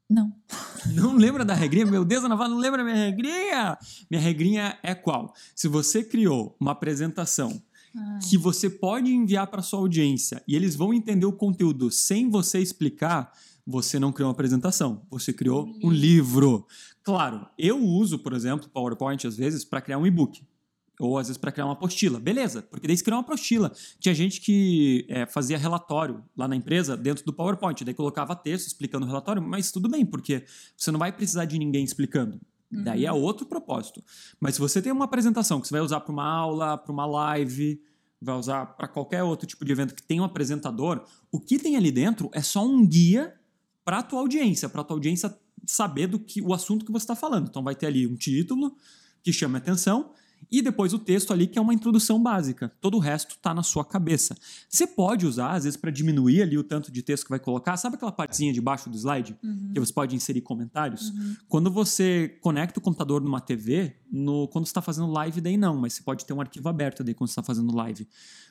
Não. 0.09 0.33
Não 0.95 1.15
lembra 1.17 1.45
da 1.45 1.53
regrinha? 1.53 1.85
Meu 1.85 2.05
Deus, 2.05 2.25
Ana 2.25 2.37
não 2.37 2.57
lembra 2.57 2.79
da 2.79 2.85
minha 2.85 3.05
regrinha? 3.05 3.77
Minha 4.09 4.23
regrinha 4.23 4.79
é 4.83 4.95
qual? 4.95 5.35
Se 5.55 5.69
você 5.69 6.03
criou 6.03 6.57
uma 6.59 6.71
apresentação 6.71 7.61
Ai. 7.95 8.21
que 8.21 8.39
você 8.39 8.71
pode 8.71 9.13
enviar 9.13 9.49
para 9.49 9.61
sua 9.61 9.81
audiência 9.81 10.43
e 10.47 10.55
eles 10.55 10.77
vão 10.77 10.95
entender 10.95 11.27
o 11.27 11.33
conteúdo 11.33 11.91
sem 11.91 12.31
você 12.31 12.59
explicar, 12.61 13.33
você 13.71 14.01
não 14.01 14.11
criou 14.11 14.29
uma 14.29 14.33
apresentação, 14.33 15.03
você 15.11 15.31
criou 15.31 15.71
um 15.85 15.91
livro. 15.91 16.67
Claro, 17.03 17.47
eu 17.59 17.79
uso, 17.79 18.19
por 18.19 18.33
exemplo, 18.33 18.67
PowerPoint 18.71 19.27
às 19.27 19.37
vezes 19.37 19.63
para 19.63 19.83
criar 19.83 19.99
um 19.99 20.07
e-book. 20.07 20.43
Ou 20.99 21.19
às 21.19 21.29
vezes 21.29 21.37
para 21.37 21.53
criar 21.53 21.67
uma 21.67 21.75
apostila. 21.75 22.19
Beleza, 22.19 22.63
porque 22.63 22.87
daí 22.87 22.97
você 22.97 23.05
criou 23.05 23.19
uma 23.19 23.25
apostila. 23.25 23.71
Tinha 24.01 24.15
gente 24.15 24.41
que 24.41 25.05
é, 25.11 25.27
fazia 25.27 25.59
relatório 25.59 26.25
lá 26.35 26.49
na 26.49 26.57
empresa 26.57 26.97
dentro 26.97 27.25
do 27.27 27.33
PowerPoint. 27.33 27.85
Daí 27.85 27.93
colocava 27.93 28.35
texto 28.35 28.69
explicando 28.69 29.05
o 29.05 29.09
relatório, 29.09 29.43
mas 29.43 29.71
tudo 29.71 29.87
bem, 29.87 30.05
porque 30.05 30.45
você 30.75 30.91
não 30.91 30.99
vai 30.99 31.13
precisar 31.13 31.45
de 31.45 31.59
ninguém 31.59 31.85
explicando. 31.85 32.41
Daí 32.73 33.05
é 33.05 33.13
outro 33.13 33.45
propósito. 33.47 34.03
Mas 34.41 34.55
se 34.55 34.61
você 34.61 34.81
tem 34.81 34.91
uma 34.91 35.05
apresentação 35.05 35.61
que 35.61 35.69
você 35.69 35.75
vai 35.75 35.83
usar 35.83 36.01
para 36.01 36.13
uma 36.13 36.27
aula, 36.27 36.79
para 36.79 36.93
uma 36.93 37.05
live, 37.05 37.81
vai 38.21 38.35
usar 38.35 38.65
para 38.65 38.89
qualquer 38.89 39.23
outro 39.23 39.47
tipo 39.47 39.65
de 39.65 39.73
evento 39.73 39.95
que 39.95 40.03
tem 40.03 40.21
um 40.21 40.25
apresentador, 40.25 41.05
o 41.31 41.39
que 41.39 41.59
tem 41.59 41.77
ali 41.77 41.93
dentro 41.93 42.31
é 42.33 42.41
só 42.41 42.67
um 42.67 42.85
guia 42.87 43.38
para 43.89 44.01
a 44.01 44.03
tua 44.03 44.21
audiência, 44.21 44.69
para 44.69 44.83
a 44.83 44.85
tua 44.85 44.97
audiência 44.97 45.35
saber 45.67 46.09
do 46.09 46.19
que 46.19 46.43
o 46.43 46.53
assunto 46.53 46.85
que 46.85 46.93
você 46.93 47.05
está 47.05 47.17
falando. 47.17 47.49
Então 47.49 47.63
vai 47.63 47.75
ter 47.75 47.87
ali 47.87 48.07
um 48.07 48.17
título 48.17 48.77
que 49.23 49.33
chama 49.33 49.57
a 49.57 49.61
atenção 49.61 50.13
e 50.51 50.63
depois 50.63 50.93
o 50.93 50.99
texto 50.99 51.33
ali 51.33 51.47
que 51.47 51.59
é 51.59 51.63
uma 51.63 51.75
introdução 51.75 52.23
básica. 52.23 52.73
Todo 52.81 52.97
o 52.97 53.01
resto 53.01 53.33
está 53.33 53.53
na 53.53 53.63
sua 53.63 53.85
cabeça. 53.85 54.37
Você 54.69 54.87
pode 54.87 55.27
usar 55.27 55.53
às 55.53 55.65
vezes 55.65 55.77
para 55.77 55.91
diminuir 55.91 56.43
ali 56.43 56.57
o 56.57 56.65
tanto 56.65 56.91
de 56.91 57.03
texto 57.03 57.25
que 57.25 57.31
vai 57.31 57.39
colocar. 57.39 57.77
Sabe 57.77 57.97
aquela 57.97 58.13
partezinha 58.13 58.53
de 58.53 58.61
baixo 58.61 58.89
do 58.89 58.97
slide 58.97 59.37
que 59.73 59.81
você 59.81 59.93
pode 59.93 60.17
inserir 60.17 60.41
comentários? 60.41 61.13
Quando 61.49 61.71
você 61.71 62.39
conecta 62.41 62.79
o 62.79 62.83
computador 62.83 63.21
numa 63.21 63.41
TV, 63.41 63.97
no, 64.11 64.49
quando 64.49 64.67
você 64.67 64.71
está 64.71 64.83
fazendo 64.83 65.11
live, 65.11 65.41
daí 65.41 65.57
não, 65.57 65.77
mas 65.77 65.95
você 65.95 66.03
pode 66.03 66.25
ter 66.25 66.33
um 66.33 66.41
arquivo 66.41 66.69
aberto 66.69 67.05
daí 67.05 67.15
quando 67.15 67.29
você 67.29 67.33
está 67.33 67.43
fazendo 67.43 67.75
live. 67.75 68.09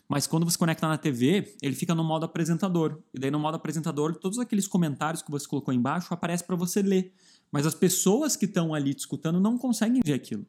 Mas 0.07 0.25
quando 0.25 0.45
você 0.45 0.57
conecta 0.57 0.87
na 0.87 0.97
TV, 0.97 1.55
ele 1.61 1.75
fica 1.75 1.93
no 1.93 2.03
modo 2.03 2.25
apresentador. 2.25 2.99
E 3.13 3.19
daí 3.19 3.29
no 3.29 3.39
modo 3.39 3.55
apresentador, 3.55 4.15
todos 4.15 4.39
aqueles 4.39 4.67
comentários 4.67 5.21
que 5.21 5.29
você 5.29 5.47
colocou 5.47 5.73
embaixo 5.73 6.13
aparecem 6.13 6.47
para 6.47 6.55
você 6.55 6.81
ler. 6.81 7.13
Mas 7.51 7.65
as 7.65 7.73
pessoas 7.73 8.35
que 8.35 8.45
estão 8.45 8.73
ali 8.73 8.93
te 8.93 8.99
escutando 8.99 9.39
não 9.39 9.57
conseguem 9.57 10.01
ver 10.05 10.13
aquilo. 10.13 10.45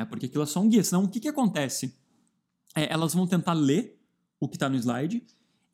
É 0.00 0.04
porque 0.04 0.26
aquilo 0.26 0.42
é 0.42 0.46
só 0.46 0.60
um 0.60 0.68
guia. 0.68 0.82
Senão, 0.82 1.04
o 1.04 1.08
que, 1.08 1.20
que 1.20 1.28
acontece? 1.28 1.94
É, 2.74 2.92
elas 2.92 3.14
vão 3.14 3.26
tentar 3.26 3.52
ler 3.52 4.00
o 4.38 4.48
que 4.48 4.56
está 4.56 4.68
no 4.68 4.76
slide, 4.76 5.22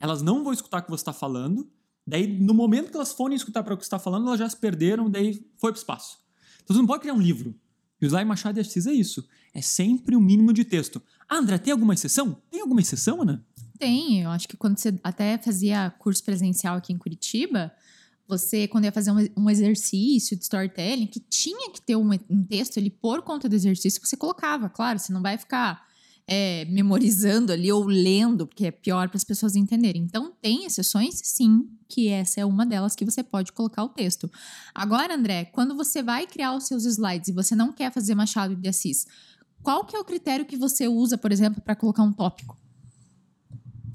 elas 0.01 0.23
não 0.23 0.43
vão 0.43 0.53
escutar 0.53 0.81
o 0.81 0.83
que 0.83 0.91
você 0.91 1.03
está 1.03 1.13
falando, 1.13 1.71
daí, 2.07 2.27
no 2.27 2.53
momento 2.53 2.91
que 2.91 2.97
elas 2.97 3.13
forem 3.13 3.37
escutar 3.37 3.63
para 3.63 3.75
o 3.75 3.77
que 3.77 3.85
você 3.85 3.87
está 3.87 3.99
falando, 3.99 4.27
elas 4.27 4.39
já 4.39 4.49
se 4.49 4.57
perderam, 4.57 5.09
daí 5.09 5.35
foi 5.57 5.71
para 5.71 5.79
o 5.79 5.81
espaço. 5.81 6.19
Então, 6.63 6.75
você 6.75 6.81
não 6.81 6.87
pode 6.87 7.03
criar 7.03 7.15
um 7.15 7.21
livro. 7.21 7.55
E 8.01 8.07
o 8.07 8.09
slide 8.09 8.25
Machado 8.25 8.55
de 8.55 8.61
Assis 8.61 8.87
é 8.87 8.93
isso. 8.93 9.27
É 9.55 9.63
sempre 9.63 10.17
o 10.17 10.21
mínimo 10.21 10.53
de 10.53 10.65
texto. 10.65 11.01
Ah, 11.29 11.37
André, 11.37 11.59
tem 11.59 11.73
alguma 11.73 11.95
exceção? 11.95 12.43
Tem 12.51 12.61
alguma 12.61 12.81
exceção, 12.81 13.23
Ana? 13.23 13.47
Tem, 13.79 14.23
eu 14.23 14.31
acho 14.31 14.49
que 14.49 14.57
quando 14.57 14.79
você 14.79 14.99
até 15.03 15.39
fazia 15.39 15.91
curso 15.99 16.23
presencial 16.25 16.77
aqui 16.77 16.93
em 16.93 16.99
Curitiba, 16.99 17.73
você, 18.29 18.67
quando 18.67 18.85
ia 18.85 18.93
fazer 18.93 19.11
um, 19.11 19.27
um 19.37 19.51
exercício 19.51 20.37
de 20.37 20.43
storytelling, 20.43 21.07
que 21.07 21.21
tinha 21.21 21.71
que 21.71 21.81
ter 21.81 21.97
um, 21.97 22.11
um 22.29 22.45
texto 22.45 22.79
ali 22.79 22.91
por 22.91 23.23
conta 23.23 23.49
do 23.49 23.55
exercício, 23.55 24.01
você 24.05 24.17
colocava, 24.17 24.69
claro, 24.69 24.99
você 24.99 25.13
não 25.13 25.23
vai 25.23 25.39
ficar 25.39 25.87
é, 26.27 26.65
memorizando 26.65 27.53
ali 27.53 27.71
ou 27.71 27.85
lendo, 27.85 28.47
porque 28.47 28.67
é 28.67 28.71
pior 28.71 29.09
para 29.09 29.17
as 29.17 29.25
pessoas 29.25 29.55
entenderem. 29.55 30.03
Então, 30.03 30.33
tem 30.43 30.65
exceções, 30.65 31.21
sim, 31.23 31.69
que 31.89 32.09
essa 32.09 32.41
é 32.41 32.45
uma 32.45 32.67
delas 32.67 32.97
que 32.97 33.05
você 33.05 33.23
pode 33.23 33.53
colocar 33.53 33.85
o 33.85 33.89
texto. 33.89 34.31
Agora, 34.75 35.15
André, 35.15 35.45
quando 35.45 35.77
você 35.77 36.03
vai 36.03 36.27
criar 36.27 36.55
os 36.55 36.65
seus 36.67 36.85
slides 36.85 37.29
e 37.29 37.33
você 37.33 37.55
não 37.55 37.73
quer 37.73 37.93
fazer 37.93 38.15
Machado 38.15 38.57
de 38.57 38.69
Assis, 38.69 39.07
qual 39.63 39.85
que 39.85 39.97
é 39.97 39.99
o 39.99 40.05
critério 40.05 40.45
que 40.45 40.57
você 40.57 40.89
usa, 40.89 41.17
por 41.17 41.31
exemplo, 41.31 41.63
para 41.63 41.77
colocar 41.77 42.03
um 42.03 42.13
tópico? 42.13 42.59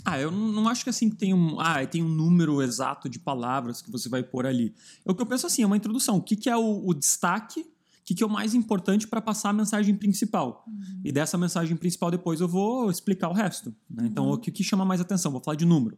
Ah, 0.04 0.20
eu 0.20 0.32
não 0.32 0.68
acho 0.68 0.84
que 0.84 0.90
assim 0.90 1.10
tem 1.10 1.34
um, 1.34 1.60
ah, 1.60 1.86
tem 1.86 2.04
um 2.04 2.08
número 2.10 2.62
exato 2.62 3.08
de 3.08 3.20
palavras 3.20 3.82
que 3.82 3.92
você 3.92 4.10
vai 4.10 4.24
pôr 4.24 4.46
ali. 4.46 4.74
O 5.06 5.14
que 5.14 5.22
eu 5.22 5.26
penso 5.26 5.46
assim, 5.46 5.62
é 5.62 5.66
uma 5.66 5.78
introdução. 5.78 6.18
O 6.18 6.22
que, 6.22 6.36
que 6.36 6.50
é 6.50 6.58
o, 6.58 6.84
o 6.88 6.94
destaque? 6.94 7.60
O 7.62 7.66
que, 8.04 8.16
que 8.16 8.24
é 8.24 8.26
o 8.26 8.30
mais 8.30 8.56
importante 8.56 9.08
para 9.08 9.22
passar 9.22 9.50
a 9.50 9.54
mensagem 9.54 9.96
principal? 9.96 10.66
E 11.04 11.12
dessa 11.12 11.38
mensagem 11.38 11.78
principal 11.78 12.10
depois 12.10 12.42
eu 12.42 12.48
vou 12.48 12.90
explicar 12.90 13.30
o 13.30 13.34
resto. 13.34 13.74
né? 13.90 14.06
Então, 14.08 14.30
o 14.32 14.38
que, 14.38 14.52
que 14.52 14.64
chama 14.64 14.84
mais 14.84 15.00
atenção? 15.00 15.32
Vou 15.32 15.40
falar 15.42 15.56
de 15.56 15.66
número. 15.66 15.98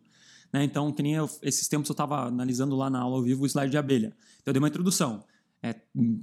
né? 0.51 0.63
Então, 0.63 0.91
que 0.91 1.01
nem 1.01 1.13
eu- 1.13 1.29
esses 1.41 1.67
tempos 1.67 1.89
eu 1.89 1.93
estava 1.93 2.27
analisando 2.27 2.75
lá 2.75 2.89
na 2.89 2.99
aula 2.99 3.15
ao 3.15 3.23
vivo 3.23 3.43
o 3.43 3.45
slide 3.47 3.71
de 3.71 3.77
abelha. 3.77 4.07
Então, 4.41 4.51
eu 4.51 4.53
dei 4.53 4.59
uma 4.61 4.67
introdução. 4.67 5.23
É, 5.65 5.73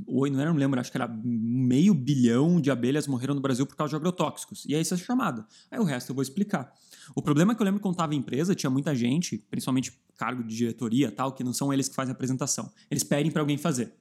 oi, 0.06 0.28
não, 0.28 0.38
era, 0.38 0.52
não 0.52 0.58
lembro, 0.60 0.78
acho 0.78 0.90
que 0.92 0.98
era 0.98 1.08
meio 1.08 1.94
bilhão 1.94 2.60
de 2.60 2.70
abelhas 2.70 3.06
morreram 3.06 3.34
no 3.34 3.40
Brasil 3.40 3.64
por 3.66 3.74
causa 3.74 3.88
de 3.90 3.96
agrotóxicos. 3.96 4.66
E 4.66 4.74
aí 4.74 4.82
essa 4.82 4.94
é 4.94 4.96
a 4.96 5.00
chamada. 5.00 5.46
Aí 5.70 5.80
o 5.80 5.84
resto 5.84 6.10
eu 6.10 6.14
vou 6.14 6.20
explicar. 6.22 6.70
O 7.14 7.22
problema 7.22 7.52
é 7.52 7.54
que 7.54 7.62
eu 7.62 7.64
lembro 7.64 7.78
que 7.80 7.82
quando 7.82 7.94
estava 7.94 8.14
em 8.14 8.18
empresa, 8.18 8.54
tinha 8.54 8.70
muita 8.70 8.94
gente, 8.94 9.38
principalmente 9.50 9.92
cargo 10.16 10.42
de 10.42 10.54
diretoria 10.54 11.10
tal, 11.10 11.32
que 11.32 11.42
não 11.42 11.52
são 11.52 11.72
eles 11.72 11.88
que 11.88 11.94
fazem 11.94 12.12
a 12.12 12.14
apresentação. 12.14 12.70
Eles 12.90 13.02
pedem 13.02 13.30
para 13.32 13.42
alguém 13.42 13.56
fazer. 13.56 13.92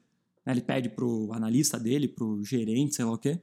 né? 0.45 0.53
Ele 0.53 0.61
pede 0.61 0.89
pro 0.89 1.29
analista 1.33 1.79
dele, 1.79 2.07
pro 2.07 2.43
gerente, 2.43 2.95
sei 2.95 3.05
lá 3.05 3.13
o 3.13 3.17
quê. 3.17 3.39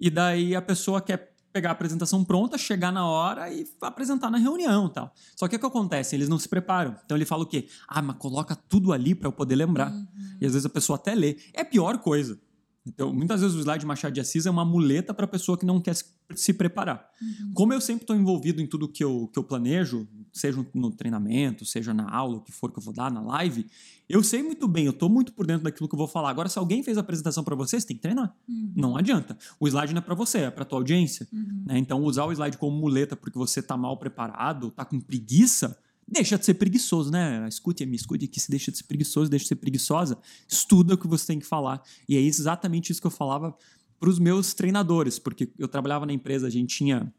E 0.00 0.10
daí 0.10 0.54
a 0.54 0.62
pessoa 0.62 1.00
quer 1.00 1.34
pegar 1.52 1.70
a 1.70 1.72
apresentação 1.72 2.22
pronta, 2.24 2.56
chegar 2.58 2.92
na 2.92 3.06
hora 3.06 3.52
e 3.52 3.66
apresentar 3.80 4.30
na 4.30 4.38
reunião 4.38 4.88
tal. 4.88 5.12
Só 5.34 5.48
que 5.48 5.56
o 5.56 5.58
que 5.58 5.66
acontece? 5.66 6.14
Eles 6.14 6.28
não 6.28 6.38
se 6.38 6.48
preparam. 6.48 6.94
Então 7.04 7.16
ele 7.16 7.24
fala 7.24 7.42
o 7.42 7.46
quê? 7.46 7.66
Ah, 7.88 8.02
mas 8.02 8.16
coloca 8.16 8.54
tudo 8.54 8.92
ali 8.92 9.14
para 9.14 9.26
eu 9.28 9.32
poder 9.32 9.56
lembrar. 9.56 9.92
E 10.40 10.46
às 10.46 10.52
vezes 10.52 10.66
a 10.66 10.68
pessoa 10.68 10.96
até 10.96 11.14
lê. 11.14 11.36
É 11.52 11.62
a 11.62 11.64
pior 11.64 11.98
coisa. 11.98 12.38
Então, 12.88 13.12
muitas 13.12 13.40
vezes 13.40 13.56
o 13.56 13.60
slide 13.60 13.84
Machado 13.86 14.12
de 14.14 14.20
Assis 14.20 14.46
é 14.46 14.50
uma 14.50 14.64
muleta 14.64 15.12
para 15.14 15.24
a 15.24 15.28
pessoa 15.28 15.56
que 15.58 15.66
não 15.66 15.80
quer 15.80 15.94
se, 15.94 16.04
se 16.34 16.52
preparar. 16.52 17.08
Como 17.54 17.72
eu 17.72 17.80
sempre 17.80 18.04
estou 18.04 18.16
envolvido 18.16 18.60
em 18.60 18.66
tudo 18.66 18.88
que 18.88 19.04
eu, 19.04 19.28
que 19.32 19.38
eu 19.38 19.44
planejo, 19.44 20.08
seja 20.32 20.64
no 20.74 20.90
treinamento, 20.90 21.64
seja 21.64 21.92
na 21.94 22.08
aula, 22.10 22.36
o 22.36 22.40
que 22.40 22.52
for 22.52 22.72
que 22.72 22.78
eu 22.78 22.82
vou 22.82 22.92
dar, 22.94 23.10
na 23.10 23.20
live, 23.20 23.66
eu 24.08 24.22
sei 24.22 24.42
muito 24.42 24.66
bem, 24.66 24.86
eu 24.86 24.90
estou 24.92 25.08
muito 25.08 25.32
por 25.32 25.46
dentro 25.46 25.64
daquilo 25.64 25.88
que 25.88 25.94
eu 25.94 25.98
vou 25.98 26.08
falar. 26.08 26.30
Agora, 26.30 26.48
se 26.48 26.58
alguém 26.58 26.82
fez 26.82 26.96
a 26.96 27.00
apresentação 27.00 27.44
para 27.44 27.54
você, 27.54 27.78
você 27.78 27.86
tem 27.86 27.96
que 27.96 28.02
treinar. 28.02 28.34
Não 28.74 28.96
adianta. 28.96 29.36
O 29.60 29.68
slide 29.68 29.92
não 29.92 29.98
é 29.98 30.02
para 30.02 30.14
você, 30.14 30.38
é 30.38 30.50
para 30.50 30.64
tua 30.64 30.78
audiência. 30.78 31.28
né? 31.66 31.78
Então, 31.78 32.02
usar 32.02 32.24
o 32.24 32.32
slide 32.32 32.56
como 32.56 32.76
muleta 32.76 33.14
porque 33.14 33.38
você 33.38 33.60
está 33.60 33.76
mal 33.76 33.96
preparado, 33.98 34.68
está 34.68 34.84
com 34.84 34.98
preguiça, 34.98 35.78
deixa 36.10 36.38
de 36.38 36.44
ser 36.44 36.54
preguiçoso, 36.54 37.10
né? 37.10 37.46
Escute, 37.48 37.84
me 37.84 37.96
escute 37.96 38.26
que 38.26 38.40
se 38.40 38.50
deixa 38.50 38.70
de 38.70 38.78
ser 38.78 38.84
preguiçoso, 38.84 39.30
deixa 39.30 39.44
de 39.44 39.48
ser 39.48 39.56
preguiçosa, 39.56 40.18
estuda 40.48 40.94
o 40.94 40.98
que 40.98 41.06
você 41.06 41.26
tem 41.26 41.38
que 41.38 41.46
falar. 41.46 41.82
E 42.08 42.16
é 42.16 42.20
exatamente 42.20 42.90
isso 42.90 43.00
que 43.00 43.06
eu 43.06 43.10
falava 43.10 43.56
para 44.00 44.08
os 44.08 44.18
meus 44.18 44.54
treinadores, 44.54 45.18
porque 45.18 45.50
eu 45.58 45.68
trabalhava 45.68 46.06
na 46.06 46.12
empresa, 46.12 46.46
a 46.46 46.50
gente 46.50 46.76
tinha 46.76 47.12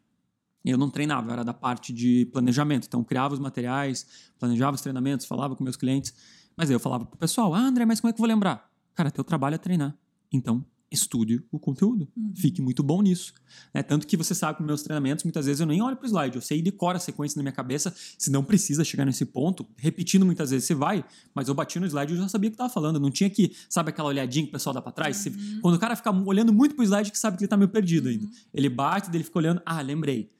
eu 0.65 0.77
não 0.77 0.89
treinava, 0.89 1.29
eu 1.29 1.33
era 1.33 1.43
da 1.43 1.53
parte 1.53 1.93
de 1.93 2.25
planejamento. 2.33 2.85
Então, 2.85 3.03
criava 3.03 3.33
os 3.33 3.39
materiais, 3.39 4.05
planejava 4.37 4.75
os 4.75 4.81
treinamentos, 4.81 5.25
falava 5.25 5.55
com 5.55 5.63
meus 5.63 5.77
clientes. 5.77 6.13
Mas 6.55 6.69
aí 6.69 6.75
eu 6.75 6.79
falava 6.79 7.05
pro 7.05 7.17
pessoal: 7.17 7.53
Ah, 7.53 7.61
André, 7.61 7.85
mas 7.85 7.99
como 8.01 8.09
é 8.09 8.13
que 8.13 8.17
eu 8.17 8.23
vou 8.23 8.27
lembrar? 8.27 8.69
Cara, 8.93 9.09
teu 9.09 9.23
trabalho 9.23 9.55
é 9.55 9.57
treinar. 9.57 9.97
Então, 10.31 10.65
estude 10.91 11.43
o 11.51 11.59
conteúdo. 11.59 12.07
Fique 12.35 12.61
muito 12.61 12.81
bom 12.81 13.01
nisso. 13.01 13.33
né? 13.73 13.83
Tanto 13.83 14.07
que 14.07 14.17
você 14.17 14.33
sabe 14.33 14.55
que 14.57 14.61
nos 14.63 14.67
meus 14.67 14.83
treinamentos, 14.83 15.23
muitas 15.23 15.45
vezes 15.45 15.59
eu 15.61 15.67
nem 15.67 15.81
olho 15.81 15.95
para 15.95 16.05
o 16.05 16.07
slide, 16.09 16.35
eu 16.35 16.41
sei 16.41 16.59
e 16.59 16.61
decoro 16.61 16.97
a 16.97 16.99
sequência 16.99 17.37
na 17.37 17.43
minha 17.43 17.51
cabeça, 17.51 17.93
se 18.17 18.31
não 18.31 18.43
precisa 18.43 18.83
chegar 18.83 19.05
nesse 19.05 19.25
ponto, 19.25 19.65
repetindo 19.77 20.25
muitas 20.25 20.49
vezes 20.49 20.65
você 20.67 20.73
vai, 20.73 21.05
mas 21.33 21.47
eu 21.47 21.53
bati 21.53 21.79
no 21.79 21.85
slide 21.85 22.13
e 22.13 22.15
eu 22.15 22.21
já 22.21 22.27
sabia 22.29 22.47
o 22.47 22.51
que 22.51 22.55
estava 22.55 22.69
falando, 22.71 22.99
não 22.99 23.11
tinha 23.11 23.29
que, 23.29 23.55
sabe 23.69 23.89
aquela 23.89 24.07
olhadinha 24.09 24.45
que 24.45 24.49
o 24.49 24.53
pessoal 24.53 24.73
dá 24.73 24.81
para 24.81 24.91
trás? 24.91 25.17
Você- 25.17 25.31
quando 25.61 25.75
o 25.75 25.79
cara 25.79 25.95
fica 25.95 26.11
olhando 26.11 26.51
muito 26.51 26.73
pro 26.75 26.83
slide, 26.83 27.11
que 27.11 27.19
sabe 27.19 27.37
que 27.37 27.43
ele 27.43 27.49
tá 27.49 27.57
meio 27.57 27.69
perdido 27.69 28.09
ainda. 28.09 28.27
Ele 28.53 28.69
bate, 28.69 29.09
ele 29.15 29.23
fica 29.23 29.37
olhando, 29.37 29.61
ah, 29.65 29.81
lembrei. 29.81 30.31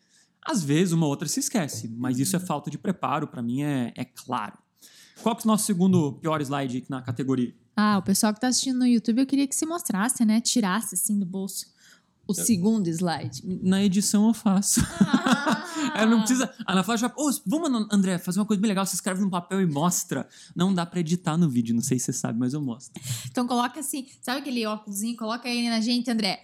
Às 0.44 0.64
vezes 0.64 0.94
uma 0.94 1.06
outra 1.06 1.28
se 1.28 1.40
esquece, 1.42 1.88
mas 1.98 2.18
isso 2.18 2.36
é 2.36 2.40
falta 2.40 2.72
de 2.72 2.78
preparo, 2.78 3.28
para 3.28 3.42
mim 3.42 3.62
é, 3.62 3.94
é 3.96 4.06
claro. 4.06 4.58
Qual 5.22 5.36
que 5.36 5.42
é 5.44 5.46
o 5.46 5.48
nosso 5.48 5.66
segundo 5.66 6.14
pior 6.14 6.42
slide 6.42 6.86
na 6.88 7.02
categoria? 7.02 7.54
Ah, 7.82 7.98
o 7.98 8.02
pessoal 8.02 8.34
que 8.34 8.42
tá 8.42 8.48
assistindo 8.48 8.80
no 8.80 8.86
YouTube, 8.86 9.22
eu 9.22 9.26
queria 9.26 9.48
que 9.48 9.56
você 9.56 9.66
mostrasse, 9.66 10.26
né? 10.26 10.42
Tirasse 10.42 10.96
assim 10.96 11.18
do 11.18 11.26
bolso 11.26 11.66
o 12.28 12.34
segundo 12.34 12.88
slide. 12.90 13.42
Na 13.64 13.84
edição 13.84 14.28
eu 14.28 14.34
faço. 14.34 14.82
Ela 15.96 16.06
não 16.12 16.20
precisa. 16.20 16.54
Ana 16.68 16.84
Flávia 16.84 17.08
já. 17.08 17.16
Vamos, 17.46 17.88
André, 17.92 18.20
fazer 18.20 18.40
uma 18.40 18.46
coisa 18.46 18.62
bem 18.62 18.68
legal. 18.68 18.86
Você 18.86 18.96
escreve 18.96 19.22
num 19.22 19.30
papel 19.30 19.62
e 19.62 19.66
mostra. 19.66 20.28
Não 20.54 20.72
dá 20.72 20.86
pra 20.86 21.00
editar 21.00 21.38
no 21.38 21.50
vídeo, 21.50 21.74
não 21.74 21.82
sei 21.82 21.98
se 21.98 22.06
você 22.06 22.14
sabe, 22.14 22.38
mas 22.38 22.54
eu 22.54 22.62
mostro. 22.62 23.02
Então 23.32 23.48
coloca 23.48 23.80
assim, 23.80 24.08
sabe 24.22 24.42
aquele 24.42 24.64
óculosinho? 24.68 25.18
Coloca 25.18 25.48
aí 25.48 25.68
na 25.70 25.80
gente, 25.80 26.12
André. 26.12 26.40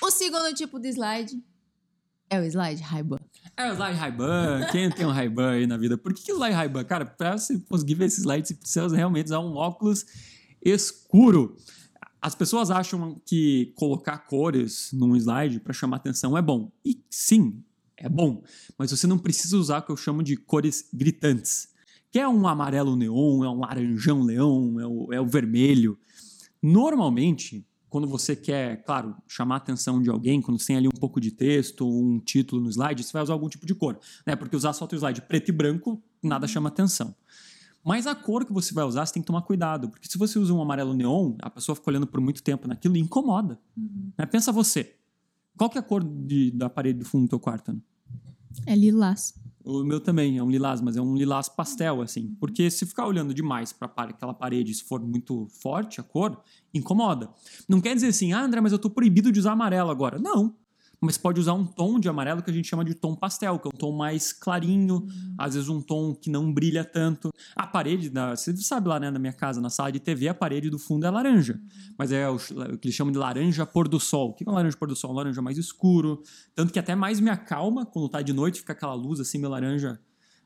O 0.00 0.10
segundo 0.12 0.54
tipo 0.54 0.78
de 0.78 0.90
slide 0.90 1.42
é 2.30 2.38
o 2.38 2.44
slide 2.44 2.82
Ray-Ban. 2.82 3.18
É 3.56 3.70
o 3.70 3.72
slide 3.72 3.98
Ray-Ban. 3.98 4.66
Quem 4.70 4.90
tem 4.90 5.06
um 5.06 5.10
Ray-Ban 5.10 5.52
aí 5.52 5.66
na 5.66 5.76
vida? 5.76 5.98
Por 5.98 6.14
que, 6.14 6.22
que 6.22 6.32
o 6.32 6.36
slide 6.36 6.54
Ray-Ban? 6.54 6.84
Cara, 6.84 7.04
pra 7.04 7.36
você 7.36 7.58
conseguir 7.68 7.94
ver 7.94 8.04
esse 8.04 8.20
slide, 8.20 8.46
você 8.46 8.54
precisa 8.54 8.94
realmente 8.94 9.26
usar 9.26 9.40
um 9.40 9.56
óculos 9.56 10.04
escuro. 10.70 11.56
As 12.20 12.34
pessoas 12.34 12.70
acham 12.70 13.20
que 13.24 13.72
colocar 13.76 14.18
cores 14.18 14.90
num 14.92 15.14
slide 15.16 15.60
para 15.60 15.72
chamar 15.72 15.98
atenção 15.98 16.36
é 16.36 16.42
bom. 16.42 16.72
E 16.84 17.00
sim, 17.08 17.62
é 17.96 18.08
bom. 18.08 18.42
Mas 18.76 18.90
você 18.90 19.06
não 19.06 19.18
precisa 19.18 19.56
usar 19.56 19.78
o 19.78 19.82
que 19.82 19.92
eu 19.92 19.96
chamo 19.96 20.22
de 20.22 20.36
cores 20.36 20.88
gritantes. 20.92 21.68
Que 22.10 22.18
é 22.18 22.28
um 22.28 22.46
amarelo 22.46 22.96
neon, 22.96 23.44
é 23.44 23.48
um 23.48 23.60
laranjão 23.60 24.22
leão, 24.22 24.80
é 24.80 24.86
o, 24.86 25.12
é 25.12 25.20
o 25.20 25.26
vermelho. 25.26 25.98
Normalmente, 26.62 27.66
quando 27.88 28.08
você 28.08 28.34
quer, 28.34 28.82
claro, 28.84 29.14
chamar 29.28 29.56
a 29.56 29.58
atenção 29.58 30.02
de 30.02 30.10
alguém, 30.10 30.40
quando 30.40 30.58
você 30.58 30.68
tem 30.68 30.76
ali 30.76 30.88
um 30.88 30.98
pouco 30.98 31.20
de 31.20 31.30
texto, 31.30 31.88
um 31.88 32.18
título 32.18 32.60
no 32.60 32.68
slide, 32.70 33.02
você 33.02 33.12
vai 33.12 33.22
usar 33.22 33.32
algum 33.32 33.48
tipo 33.48 33.64
de 33.64 33.74
cor. 33.74 33.98
Né? 34.26 34.34
Porque 34.34 34.56
usar 34.56 34.72
só 34.72 34.86
o 34.90 34.94
slide 34.94 35.22
preto 35.22 35.48
e 35.48 35.52
branco, 35.52 36.02
nada 36.22 36.46
chama 36.46 36.68
atenção. 36.68 37.14
Mas 37.86 38.04
a 38.06 38.14
cor 38.16 38.44
que 38.44 38.52
você 38.52 38.74
vai 38.74 38.84
usar, 38.84 39.06
você 39.06 39.12
tem 39.14 39.22
que 39.22 39.26
tomar 39.28 39.42
cuidado. 39.42 39.88
Porque 39.88 40.08
se 40.08 40.18
você 40.18 40.38
usa 40.40 40.52
um 40.52 40.60
amarelo 40.60 40.92
neon, 40.92 41.34
a 41.40 41.48
pessoa 41.48 41.76
fica 41.76 41.88
olhando 41.88 42.06
por 42.06 42.20
muito 42.20 42.42
tempo 42.42 42.66
naquilo 42.66 42.96
e 42.96 43.00
incomoda. 43.00 43.60
Né? 44.18 44.26
Pensa 44.26 44.50
você. 44.50 44.96
Qual 45.56 45.70
que 45.70 45.78
é 45.78 45.80
a 45.80 45.84
cor 45.84 46.02
de- 46.02 46.50
da 46.50 46.68
parede 46.68 46.98
do 46.98 47.04
fundo 47.04 47.26
do 47.26 47.28
teu 47.28 47.38
quarto, 47.38 47.70
Ana? 47.70 47.80
É 48.66 48.74
lilás. 48.74 49.34
O 49.64 49.84
meu 49.84 50.00
também 50.00 50.36
é 50.38 50.42
um 50.42 50.50
lilás, 50.50 50.80
mas 50.80 50.96
é 50.96 51.00
um 51.00 51.14
lilás 51.16 51.48
pastel, 51.48 52.02
assim. 52.02 52.34
Porque 52.40 52.70
se 52.70 52.84
ficar 52.86 53.06
olhando 53.06 53.32
demais 53.32 53.72
para 53.72 53.88
aquela 54.04 54.34
parede, 54.34 54.74
se 54.74 54.82
for 54.84 55.00
muito 55.00 55.46
forte 55.48 56.00
a 56.00 56.02
cor, 56.04 56.40
incomoda. 56.74 57.30
Não 57.68 57.80
quer 57.80 57.94
dizer 57.94 58.08
assim, 58.08 58.32
ah, 58.32 58.42
André, 58.42 58.60
mas 58.60 58.72
eu 58.72 58.78
tô 58.78 58.90
proibido 58.90 59.30
de 59.30 59.38
usar 59.40 59.52
amarelo 59.52 59.90
agora. 59.90 60.18
Não. 60.18 60.54
Mas 61.00 61.18
pode 61.18 61.38
usar 61.38 61.52
um 61.52 61.64
tom 61.64 62.00
de 62.00 62.08
amarelo 62.08 62.42
que 62.42 62.50
a 62.50 62.52
gente 62.52 62.68
chama 62.68 62.84
de 62.84 62.94
tom 62.94 63.14
pastel, 63.14 63.58
que 63.58 63.68
é 63.68 63.70
um 63.72 63.78
tom 63.78 63.92
mais 63.92 64.32
clarinho, 64.32 65.06
às 65.36 65.54
vezes 65.54 65.68
um 65.68 65.80
tom 65.80 66.14
que 66.14 66.30
não 66.30 66.52
brilha 66.52 66.84
tanto. 66.84 67.30
A 67.54 67.66
parede, 67.66 68.08
da, 68.08 68.34
você 68.34 68.56
sabe 68.56 68.88
lá 68.88 68.98
né, 68.98 69.10
na 69.10 69.18
minha 69.18 69.32
casa, 69.32 69.60
na 69.60 69.68
sala 69.68 69.92
de 69.92 70.00
TV, 70.00 70.28
a 70.28 70.34
parede 70.34 70.70
do 70.70 70.78
fundo 70.78 71.06
é 71.06 71.10
laranja. 71.10 71.60
Mas 71.98 72.12
é 72.12 72.28
o, 72.28 72.36
o 72.36 72.78
que 72.78 72.88
eles 72.88 72.94
chamam 72.94 73.12
de 73.12 73.18
laranja 73.18 73.66
pôr 73.66 73.88
do 73.88 74.00
sol. 74.00 74.30
O 74.30 74.34
que 74.34 74.48
é 74.48 74.50
laranja 74.50 74.76
pôr 74.76 74.88
do 74.88 74.96
sol? 74.96 75.12
Um 75.12 75.14
laranja 75.14 75.42
mais 75.42 75.58
escuro. 75.58 76.22
Tanto 76.54 76.72
que 76.72 76.78
até 76.78 76.94
mais 76.94 77.20
me 77.20 77.30
acalma 77.30 77.84
quando 77.84 78.08
tá 78.08 78.22
de 78.22 78.32
noite, 78.32 78.60
fica 78.60 78.72
aquela 78.72 78.94
luz 78.94 79.20
assim, 79.20 79.38
meio 79.38 79.50
laranja, 79.50 80.00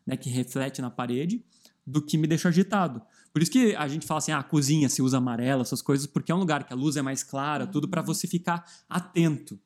né, 0.07 0.16
que 0.16 0.28
reflete 0.28 0.83
na 0.83 0.90
parede, 0.90 1.45
do 1.87 2.02
que 2.02 2.19
me 2.19 2.26
deixa 2.26 2.49
agitado. 2.49 3.00
Por 3.33 3.40
isso 3.40 3.50
que 3.50 3.76
a 3.76 3.87
gente 3.87 4.07
fala 4.07 4.19
assim, 4.19 4.33
ah, 4.33 4.38
a 4.38 4.42
cozinha 4.42 4.88
se 4.88 5.00
usa 5.00 5.19
amarela, 5.19 5.62
essas 5.62 5.80
coisas, 5.80 6.07
porque 6.07 6.33
é 6.33 6.35
um 6.35 6.38
lugar 6.38 6.64
que 6.64 6.73
a 6.73 6.76
luz 6.76 6.97
é 6.97 7.02
mais 7.02 7.23
clara, 7.23 7.66
tudo 7.66 7.88
para 7.88 8.02
você 8.02 8.26
ficar 8.26 8.64
atento. 8.88 9.59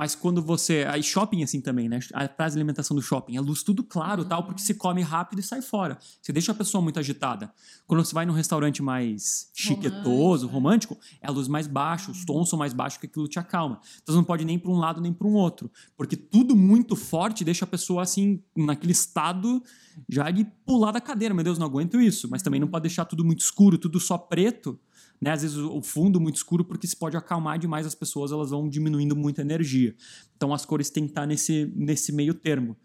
Mas 0.00 0.14
quando 0.14 0.40
você. 0.40 0.86
Aí 0.88 1.02
shopping 1.02 1.42
assim 1.42 1.60
também, 1.60 1.86
né? 1.86 2.00
A 2.14 2.26
praça 2.26 2.54
de 2.54 2.58
alimentação 2.58 2.96
do 2.96 3.02
shopping. 3.02 3.36
A 3.36 3.40
luz 3.42 3.62
tudo 3.62 3.84
claro 3.84 4.24
tal, 4.24 4.44
porque 4.44 4.62
se 4.62 4.72
come 4.72 5.02
rápido 5.02 5.40
e 5.40 5.42
sai 5.42 5.60
fora. 5.60 5.98
Você 6.22 6.32
deixa 6.32 6.52
a 6.52 6.54
pessoa 6.54 6.80
muito 6.80 6.98
agitada. 6.98 7.52
Quando 7.86 8.02
você 8.02 8.14
vai 8.14 8.24
num 8.24 8.32
restaurante 8.32 8.82
mais 8.82 9.50
chiquetoso, 9.52 10.46
romântico, 10.46 10.96
é 11.20 11.28
a 11.28 11.30
luz 11.30 11.48
mais 11.48 11.66
baixa, 11.66 12.10
os 12.10 12.24
tons 12.24 12.48
são 12.48 12.58
mais 12.58 12.72
baixos 12.72 12.98
que 12.98 13.04
aquilo 13.04 13.28
te 13.28 13.38
acalma. 13.38 13.78
Então 14.02 14.14
você 14.14 14.16
não 14.16 14.24
pode 14.24 14.42
nem 14.42 14.58
para 14.58 14.70
um 14.70 14.78
lado 14.78 15.02
nem 15.02 15.12
para 15.12 15.28
um 15.28 15.34
outro. 15.34 15.70
Porque 15.98 16.16
tudo 16.16 16.56
muito 16.56 16.96
forte 16.96 17.44
deixa 17.44 17.66
a 17.66 17.68
pessoa 17.68 18.00
assim, 18.02 18.42
naquele 18.56 18.92
estado 18.92 19.62
já 20.08 20.30
de 20.30 20.46
pular 20.64 20.92
da 20.92 21.00
cadeira. 21.02 21.34
Meu 21.34 21.44
Deus, 21.44 21.58
não 21.58 21.66
aguento 21.66 22.00
isso. 22.00 22.26
Mas 22.30 22.40
também 22.40 22.58
não 22.58 22.68
pode 22.68 22.84
deixar 22.84 23.04
tudo 23.04 23.22
muito 23.22 23.40
escuro, 23.40 23.76
tudo 23.76 24.00
só 24.00 24.16
preto 24.16 24.80
né? 25.20 25.30
Às 25.32 25.42
vezes 25.42 25.56
o 25.56 25.82
fundo 25.82 26.20
muito 26.20 26.36
escuro, 26.36 26.64
porque 26.64 26.86
se 26.86 26.96
pode 26.96 27.16
acalmar 27.16 27.58
demais 27.58 27.86
as 27.86 27.94
pessoas, 27.94 28.32
elas 28.32 28.50
vão 28.50 28.68
diminuindo 28.68 29.14
muita 29.14 29.42
energia. 29.42 29.94
Então 30.36 30.54
as 30.54 30.64
cores 30.64 30.88
têm 30.88 31.04
que 31.04 31.10
estar 31.10 31.26
nesse, 31.26 31.70
nesse 31.76 32.12
meio 32.12 32.32
termo. 32.32 32.76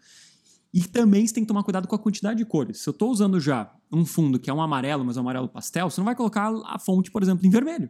E 0.74 0.82
também 0.82 1.26
você 1.26 1.32
tem 1.32 1.42
que 1.42 1.48
tomar 1.48 1.62
cuidado 1.62 1.88
com 1.88 1.94
a 1.94 1.98
quantidade 1.98 2.36
de 2.36 2.44
cores. 2.44 2.80
Se 2.80 2.88
eu 2.88 2.90
estou 2.90 3.10
usando 3.10 3.40
já 3.40 3.72
um 3.90 4.04
fundo 4.04 4.38
que 4.38 4.50
é 4.50 4.52
um 4.52 4.60
amarelo, 4.60 5.04
mas 5.04 5.16
é 5.16 5.20
um 5.20 5.22
amarelo 5.22 5.48
pastel, 5.48 5.88
você 5.88 6.00
não 6.00 6.04
vai 6.04 6.14
colocar 6.14 6.52
a 6.66 6.78
fonte, 6.78 7.10
por 7.10 7.22
exemplo, 7.22 7.46
em 7.46 7.50
vermelho. 7.50 7.88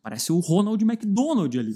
Parece 0.00 0.30
o 0.30 0.38
Ronald 0.38 0.80
McDonald 0.84 1.58
ali. 1.58 1.74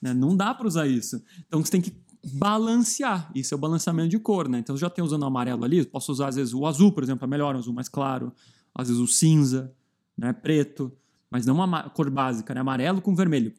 né? 0.00 0.12
Não 0.12 0.36
dá 0.36 0.52
para 0.52 0.66
usar 0.66 0.88
isso. 0.88 1.22
Então 1.46 1.64
você 1.64 1.70
tem 1.70 1.80
que 1.80 1.92
balancear. 2.34 3.30
Isso 3.34 3.54
é 3.54 3.56
o 3.56 3.60
balanceamento 3.60 4.08
de 4.08 4.18
cor, 4.18 4.48
né? 4.48 4.58
Então 4.58 4.74
eu 4.74 4.78
já 4.78 4.90
tenho 4.90 5.06
usando 5.06 5.22
o 5.22 5.26
amarelo 5.26 5.64
ali, 5.64 5.78
eu 5.78 5.86
posso 5.86 6.10
usar 6.10 6.28
às 6.28 6.36
vezes 6.36 6.52
o 6.54 6.66
azul, 6.66 6.90
por 6.92 7.04
exemplo, 7.04 7.24
é 7.24 7.28
melhor, 7.28 7.54
um 7.54 7.58
azul 7.58 7.72
mais 7.72 7.88
claro. 7.88 8.32
Às 8.74 8.88
vezes 8.88 9.00
o 9.00 9.06
cinza, 9.06 9.72
né? 10.16 10.32
Preto. 10.32 10.90
Mas 11.32 11.46
não 11.46 11.54
uma 11.54 11.66
ma- 11.66 11.88
cor 11.90 12.10
básica, 12.10 12.52
né? 12.54 12.60
Amarelo 12.60 13.00
com 13.00 13.14
vermelho. 13.14 13.52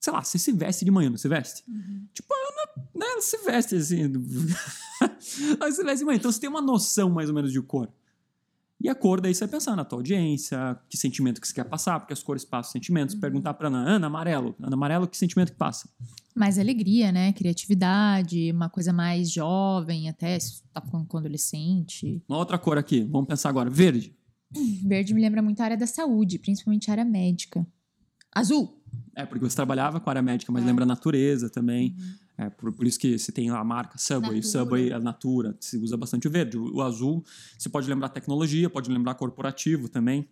Sei 0.00 0.12
lá, 0.12 0.22
você 0.22 0.38
se 0.38 0.52
veste 0.52 0.84
de 0.84 0.90
manhã, 0.90 1.10
não 1.10 1.16
se 1.16 1.28
veste? 1.28 1.64
Tipo, 2.14 2.32
a 2.32 2.36
Ana, 2.36 2.88
né? 2.94 3.06
Ela 3.12 3.20
se 3.20 3.36
veste 3.38 3.74
assim. 3.74 4.02
Ela 5.60 5.72
se 5.72 5.82
veste 5.82 5.98
de 5.98 6.04
manhã. 6.04 6.16
Então 6.16 6.30
você 6.30 6.40
tem 6.40 6.48
uma 6.48 6.62
noção 6.62 7.10
mais 7.10 7.28
ou 7.28 7.34
menos 7.34 7.50
de 7.52 7.60
cor. 7.60 7.88
E 8.78 8.88
a 8.90 8.94
cor, 8.94 9.20
daí 9.22 9.34
você 9.34 9.40
vai 9.46 9.52
pensar 9.52 9.74
na 9.74 9.84
tua 9.86 9.98
audiência, 9.98 10.78
que 10.88 10.98
sentimento 10.98 11.40
que 11.40 11.48
você 11.48 11.54
quer 11.54 11.64
passar, 11.64 11.98
porque 11.98 12.12
as 12.12 12.22
cores 12.22 12.44
passam 12.44 12.72
sentimentos. 12.72 13.14
Perguntar 13.14 13.54
pra 13.54 13.68
Ana, 13.68 13.78
Ana, 13.78 14.06
amarelo. 14.06 14.54
Ana, 14.60 14.74
amarelo, 14.74 15.08
que 15.08 15.16
sentimento 15.16 15.50
que 15.52 15.58
passa? 15.58 15.88
Mais 16.34 16.58
alegria, 16.58 17.10
né? 17.10 17.32
Criatividade, 17.32 18.52
uma 18.52 18.68
coisa 18.68 18.92
mais 18.92 19.30
jovem, 19.30 20.08
até 20.10 20.38
se 20.38 20.62
tá 20.74 20.80
com 20.82 21.16
adolescente. 21.16 22.22
Uma 22.28 22.36
outra 22.38 22.58
cor 22.58 22.76
aqui, 22.76 23.02
vamos 23.02 23.26
pensar 23.26 23.48
agora. 23.48 23.70
Verde. 23.70 24.14
Verde 24.84 25.14
me 25.14 25.20
lembra 25.20 25.42
muito 25.42 25.60
a 25.60 25.64
área 25.64 25.76
da 25.76 25.86
saúde, 25.86 26.38
principalmente 26.38 26.90
a 26.90 26.94
área 26.94 27.04
médica. 27.04 27.66
Azul. 28.34 28.82
É, 29.14 29.24
porque 29.24 29.44
você 29.44 29.56
trabalhava 29.56 29.98
com 29.98 30.10
a 30.10 30.12
área 30.12 30.22
médica, 30.22 30.52
mas 30.52 30.64
lembra 30.64 30.84
a 30.84 30.86
natureza 30.86 31.48
também. 31.48 31.96
É, 32.38 32.50
por, 32.50 32.72
por 32.72 32.86
isso 32.86 32.98
que 32.98 33.18
você 33.18 33.32
tem 33.32 33.48
a 33.48 33.64
marca 33.64 33.96
Subway. 33.96 34.36
Natura. 34.36 34.42
Subway, 34.42 34.92
a 34.92 34.98
Natura, 34.98 35.56
se 35.58 35.78
usa 35.78 35.96
bastante 35.96 36.28
o 36.28 36.30
verde. 36.30 36.58
O, 36.58 36.76
o 36.76 36.82
azul, 36.82 37.24
você 37.58 37.68
pode 37.68 37.88
lembrar 37.88 38.10
tecnologia, 38.10 38.68
pode 38.68 38.90
lembrar 38.90 39.14
corporativo 39.14 39.88
também. 39.88 40.28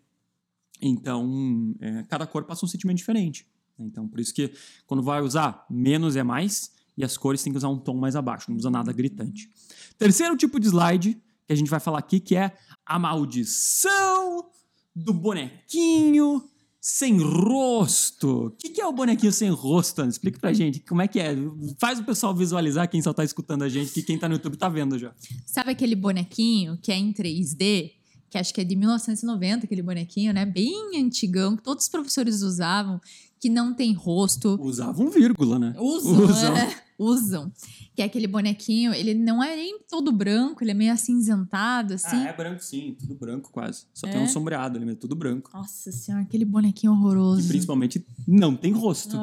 Então, 0.82 1.74
é, 1.80 2.02
cada 2.04 2.26
cor 2.26 2.44
passa 2.44 2.64
um 2.66 2.68
sentimento 2.68 2.98
diferente. 2.98 3.46
Então, 3.78 4.06
por 4.06 4.20
isso 4.20 4.34
que 4.34 4.52
quando 4.86 5.02
vai 5.02 5.22
usar, 5.22 5.64
menos 5.70 6.14
é 6.16 6.22
mais. 6.22 6.72
E 6.96 7.02
as 7.02 7.16
cores 7.16 7.42
tem 7.42 7.52
que 7.52 7.56
usar 7.56 7.68
um 7.68 7.78
tom 7.78 7.96
mais 7.96 8.14
abaixo, 8.14 8.50
não 8.50 8.56
usa 8.56 8.70
nada 8.70 8.92
gritante. 8.92 9.50
Terceiro 9.98 10.36
tipo 10.36 10.60
de 10.60 10.68
slide 10.68 11.20
que 11.46 11.52
a 11.52 11.56
gente 11.56 11.70
vai 11.70 11.80
falar 11.80 11.98
aqui, 11.98 12.20
que 12.20 12.36
é 12.36 12.52
a 12.86 12.98
maldição 12.98 14.46
do 14.94 15.12
bonequinho 15.12 16.42
sem 16.80 17.18
rosto. 17.18 18.48
O 18.48 18.50
que, 18.50 18.68
que 18.68 18.80
é 18.80 18.86
o 18.86 18.92
bonequinho 18.92 19.32
sem 19.32 19.48
rosto, 19.48 20.02
Ana? 20.02 20.10
Explica 20.10 20.38
pra 20.38 20.52
gente. 20.52 20.80
Como 20.80 21.00
é 21.00 21.08
que 21.08 21.18
é? 21.18 21.34
Faz 21.80 21.98
o 21.98 22.04
pessoal 22.04 22.34
visualizar, 22.34 22.88
quem 22.90 23.00
só 23.00 23.12
tá 23.12 23.24
escutando 23.24 23.62
a 23.62 23.68
gente, 23.70 23.90
que 23.90 24.02
quem 24.02 24.18
tá 24.18 24.28
no 24.28 24.34
YouTube 24.34 24.58
tá 24.58 24.68
vendo 24.68 24.98
já. 24.98 25.14
Sabe 25.46 25.70
aquele 25.70 25.94
bonequinho 25.94 26.76
que 26.82 26.92
é 26.92 26.96
em 26.96 27.10
3D? 27.10 27.92
Que 28.28 28.36
acho 28.36 28.52
que 28.52 28.60
é 28.60 28.64
de 28.64 28.76
1990, 28.76 29.64
aquele 29.64 29.82
bonequinho, 29.82 30.34
né? 30.34 30.44
Bem 30.44 31.00
antigão, 31.00 31.56
que 31.56 31.62
todos 31.62 31.84
os 31.84 31.88
professores 31.88 32.42
usavam, 32.42 33.00
que 33.44 33.50
não 33.50 33.74
tem 33.74 33.92
rosto. 33.92 34.58
Usavam 34.58 35.10
vírgula, 35.10 35.58
né? 35.58 35.74
Usam, 35.78 36.24
Usam. 36.24 36.56
é, 36.56 36.74
usam. 36.98 37.52
Que 37.94 38.00
é 38.00 38.06
aquele 38.06 38.26
bonequinho, 38.26 38.94
ele 38.94 39.12
não 39.12 39.42
é 39.42 39.54
nem 39.54 39.78
todo 39.80 40.10
branco, 40.10 40.64
ele 40.64 40.70
é 40.70 40.74
meio 40.74 40.90
acinzentado, 40.90 41.92
assim. 41.92 42.16
Ah, 42.16 42.28
é 42.28 42.32
branco 42.32 42.64
sim, 42.64 42.96
tudo 42.98 43.14
branco 43.14 43.50
quase. 43.52 43.84
Só 43.92 44.06
tem 44.06 44.16
É? 44.18 44.24
um 44.24 44.26
sombreado 44.28 44.78
ali, 44.78 44.86
mas 44.86 44.96
tudo 44.98 45.14
branco. 45.14 45.50
Nossa 45.52 45.92
senhora, 45.92 46.22
aquele 46.24 46.46
bonequinho 46.46 46.94
E 46.94 46.96
horroroso. 46.96 47.46
principalmente 47.46 48.02
não 48.26 48.56
tem 48.56 48.72
rosto. 48.72 49.14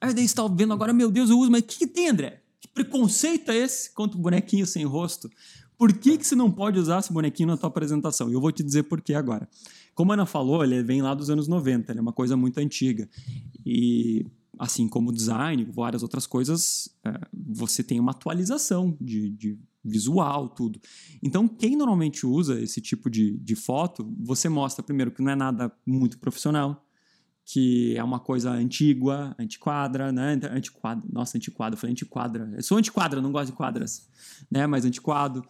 Aí 0.00 0.14
daí 0.14 0.28
você 0.28 0.34
tá 0.36 0.46
vendo 0.46 0.72
agora, 0.72 0.92
meu 0.92 1.10
Deus, 1.10 1.28
eu 1.30 1.38
uso, 1.38 1.50
mas 1.50 1.62
o 1.62 1.64
que, 1.64 1.78
que 1.78 1.86
tem, 1.88 2.10
André? 2.10 2.40
Que 2.60 2.68
preconceito 2.68 3.50
é 3.50 3.56
esse 3.56 3.92
contra 3.92 4.16
o 4.16 4.22
bonequinho 4.22 4.66
sem 4.68 4.84
rosto? 4.84 5.28
Por 5.76 5.92
que, 5.92 6.16
que 6.16 6.24
você 6.26 6.34
não 6.36 6.50
pode 6.50 6.78
usar 6.78 6.98
esse 7.00 7.12
bonequinho 7.12 7.48
na 7.48 7.56
tua 7.56 7.68
apresentação? 7.68 8.28
E 8.30 8.32
eu 8.34 8.40
vou 8.40 8.52
te 8.52 8.62
dizer 8.62 8.84
por 8.84 9.00
que 9.00 9.14
agora. 9.14 9.48
Como 9.98 10.12
a 10.12 10.14
Ana 10.14 10.26
falou, 10.26 10.62
ele 10.62 10.80
vem 10.80 11.02
lá 11.02 11.12
dos 11.12 11.28
anos 11.28 11.48
90, 11.48 11.90
ele 11.90 11.98
é 11.98 12.00
uma 12.02 12.12
coisa 12.12 12.36
muito 12.36 12.58
antiga. 12.58 13.10
E 13.66 14.24
assim 14.56 14.86
como 14.86 15.12
design, 15.12 15.64
várias 15.64 16.04
outras 16.04 16.24
coisas, 16.24 16.88
é, 17.04 17.20
você 17.32 17.82
tem 17.82 17.98
uma 17.98 18.12
atualização 18.12 18.96
de, 19.00 19.28
de, 19.30 19.58
visual, 19.84 20.50
tudo. 20.50 20.80
Então, 21.20 21.48
quem 21.48 21.76
normalmente 21.76 22.24
usa 22.24 22.60
esse 22.60 22.80
tipo 22.80 23.10
de, 23.10 23.36
de 23.38 23.56
foto, 23.56 24.08
você 24.20 24.48
mostra 24.48 24.84
primeiro 24.84 25.10
que 25.10 25.20
não 25.20 25.32
é 25.32 25.34
nada 25.34 25.72
muito 25.84 26.16
profissional, 26.20 26.86
que 27.44 27.96
é 27.96 28.04
uma 28.04 28.20
coisa 28.20 28.52
antiga, 28.52 29.34
antiquadra, 29.36 30.12
né? 30.12 30.38
Antiquadra, 30.44 31.04
nossa, 31.12 31.36
antiquadra, 31.36 31.74
eu 31.74 31.80
falei 31.80 31.90
antiquadra. 31.90 32.52
Eu 32.54 32.62
sou 32.62 32.78
antiquadra, 32.78 33.20
não 33.20 33.32
gosto 33.32 33.50
de 33.50 33.56
quadras, 33.56 34.08
né? 34.48 34.64
Mas 34.64 34.84
antiquado. 34.84 35.42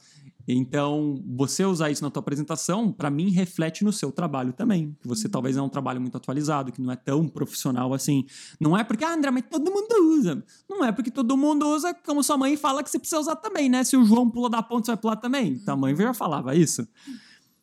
Então, 0.51 1.23
você 1.27 1.63
usar 1.63 1.91
isso 1.91 2.03
na 2.03 2.11
tua 2.11 2.21
apresentação, 2.21 2.91
para 2.91 3.11
mim, 3.11 3.31
reflete 3.31 3.85
no 3.85 3.93
seu 3.93 4.11
trabalho 4.11 4.51
também. 4.55 4.97
Que 4.99 5.07
você 5.07 5.27
uhum. 5.27 5.31
talvez 5.31 5.57
é 5.59 5.61
um 5.61 5.69
trabalho 5.69 6.01
muito 6.01 6.17
atualizado, 6.17 6.73
que 6.73 6.81
não 6.81 6.91
é 6.91 6.97
tão 6.97 7.29
profissional 7.29 7.93
assim. 7.93 8.25
Não 8.59 8.77
é 8.77 8.83
porque, 8.83 9.05
ah, 9.05 9.13
André, 9.13 9.31
mas 9.31 9.45
todo 9.51 9.71
mundo 9.71 10.17
usa. 10.17 10.43
Não 10.67 10.83
é 10.83 10.91
porque 10.91 11.11
todo 11.11 11.37
mundo 11.37 11.69
usa, 11.69 11.93
como 11.93 12.23
sua 12.23 12.39
mãe 12.39 12.57
fala 12.57 12.83
que 12.83 12.91
você 12.91 12.99
precisa 12.99 13.21
usar 13.21 13.37
também, 13.37 13.69
né? 13.69 13.85
Se 13.85 13.95
o 13.95 14.05
João 14.07 14.31
pula 14.31 14.49
da 14.49 14.63
ponte, 14.63 14.87
você 14.87 14.93
vai 14.93 14.97
pular 14.97 15.17
também. 15.17 15.53
Então, 15.53 15.75
a 15.75 15.77
mãe 15.77 15.95
já 15.95 16.15
falava 16.15 16.55
isso. 16.55 16.89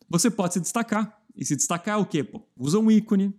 Você 0.07 0.29
pode 0.29 0.53
se 0.53 0.59
destacar. 0.59 1.19
E 1.35 1.43
se 1.43 1.55
destacar 1.55 1.97
é 1.97 2.01
o 2.01 2.05
quê? 2.05 2.23
Pô, 2.23 2.41
usa 2.55 2.77
um 2.77 2.91
ícone, 2.91 3.33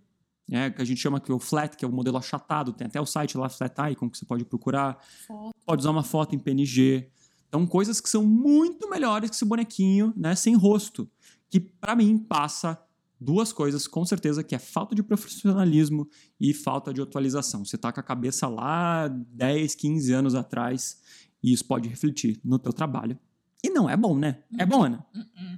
é, 0.51 0.69
que 0.69 0.81
a 0.81 0.85
gente 0.85 0.99
chama 0.99 1.19
que 1.19 1.31
o 1.31 1.39
flat, 1.39 1.75
que 1.75 1.83
é 1.83 1.87
o 1.87 1.91
modelo 1.91 2.17
achatado, 2.17 2.73
tem 2.73 2.87
até 2.87 2.99
o 2.99 3.05
site 3.05 3.37
lá, 3.37 3.49
Flat 3.49 3.73
Icon, 3.91 4.09
que 4.09 4.17
você 4.17 4.25
pode 4.25 4.45
procurar. 4.45 4.97
Foto. 5.25 5.53
Pode 5.65 5.81
usar 5.81 5.91
uma 5.91 6.03
foto 6.03 6.35
em 6.35 6.39
PNG. 6.39 7.09
Então, 7.47 7.65
coisas 7.65 8.01
que 8.01 8.09
são 8.09 8.25
muito 8.25 8.89
melhores 8.89 9.29
que 9.29 9.35
esse 9.35 9.45
bonequinho, 9.45 10.13
né, 10.15 10.35
sem 10.35 10.55
rosto. 10.55 11.09
Que, 11.49 11.59
para 11.59 11.95
mim, 11.95 12.17
passa 12.17 12.77
duas 13.19 13.51
coisas, 13.51 13.87
com 13.87 14.05
certeza, 14.05 14.43
que 14.43 14.53
é 14.55 14.59
falta 14.59 14.93
de 14.93 15.01
profissionalismo 15.01 16.07
e 16.39 16.53
falta 16.53 16.93
de 16.93 17.01
atualização. 17.01 17.65
Você 17.65 17.77
tá 17.77 17.91
com 17.91 17.99
a 17.99 18.03
cabeça 18.03 18.47
lá 18.47 19.07
10, 19.07 19.75
15 19.75 20.13
anos 20.13 20.35
atrás 20.35 21.01
e 21.41 21.51
isso 21.53 21.65
pode 21.65 21.87
refletir 21.87 22.39
no 22.43 22.59
teu 22.59 22.73
trabalho. 22.73 23.17
E 23.63 23.69
não 23.69 23.89
é 23.89 23.97
bom, 23.97 24.17
né? 24.17 24.43
É 24.57 24.65
bom, 24.65 24.83
Ana? 24.83 25.05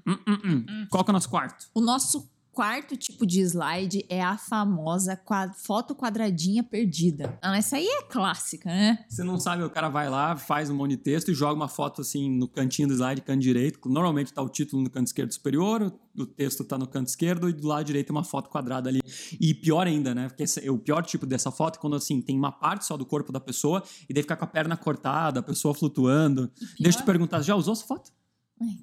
Uh 0.05 0.11
-uh. 0.11 0.87
Qual 0.89 1.03
que 1.03 1.11
é 1.11 1.11
o 1.11 1.13
nosso 1.13 1.29
quarto? 1.29 1.69
O 1.73 1.81
nosso 1.81 2.29
quarto 2.59 2.97
tipo 2.97 3.25
de 3.25 3.39
slide 3.39 4.05
é 4.09 4.21
a 4.21 4.37
famosa 4.37 5.15
quad 5.15 5.53
foto 5.55 5.95
quadradinha 5.95 6.61
perdida. 6.61 7.39
Ah, 7.41 7.57
essa 7.57 7.77
aí 7.77 7.87
é 7.87 8.01
clássica, 8.01 8.67
né? 8.67 9.05
Você 9.07 9.23
não 9.23 9.39
sabe, 9.39 9.63
o 9.63 9.69
cara 9.69 9.87
vai 9.87 10.09
lá, 10.09 10.35
faz 10.35 10.69
um 10.69 10.75
monte 10.75 10.91
de 10.91 10.97
texto 10.97 11.31
e 11.31 11.33
joga 11.33 11.53
uma 11.53 11.69
foto 11.69 12.01
assim 12.01 12.29
no 12.29 12.49
cantinho 12.49 12.89
do 12.89 12.93
slide, 12.93 13.21
canto 13.21 13.39
direito. 13.39 13.79
Normalmente 13.87 14.33
tá 14.33 14.41
o 14.41 14.49
título 14.49 14.83
no 14.83 14.89
canto 14.89 15.07
esquerdo 15.07 15.31
superior, 15.31 15.97
o 16.17 16.25
texto 16.25 16.65
tá 16.65 16.77
no 16.77 16.85
canto 16.85 17.07
esquerdo 17.07 17.47
e 17.47 17.53
do 17.53 17.65
lado 17.65 17.85
direito 17.85 18.09
uma 18.09 18.25
foto 18.25 18.49
quadrada 18.49 18.89
ali. 18.89 18.99
E 19.39 19.53
pior 19.53 19.87
ainda, 19.87 20.13
né? 20.13 20.27
Porque 20.27 20.43
esse, 20.43 20.69
o 20.69 20.77
pior 20.77 21.05
tipo 21.05 21.25
dessa 21.25 21.51
foto 21.51 21.77
é 21.77 21.79
quando 21.79 21.95
assim 21.95 22.21
tem 22.21 22.37
uma 22.37 22.51
parte 22.51 22.83
só 22.83 22.97
do 22.97 23.05
corpo 23.05 23.31
da 23.31 23.39
pessoa 23.39 23.81
e 24.09 24.13
daí 24.13 24.21
ficar 24.21 24.35
com 24.35 24.43
a 24.43 24.47
perna 24.49 24.75
cortada, 24.75 25.39
a 25.39 25.43
pessoa 25.43 25.73
flutuando. 25.73 26.51
Deixa 26.77 26.97
eu 26.97 27.03
te 27.03 27.05
perguntar, 27.05 27.41
já 27.41 27.55
usou 27.55 27.71
essa 27.71 27.85
foto? 27.85 28.11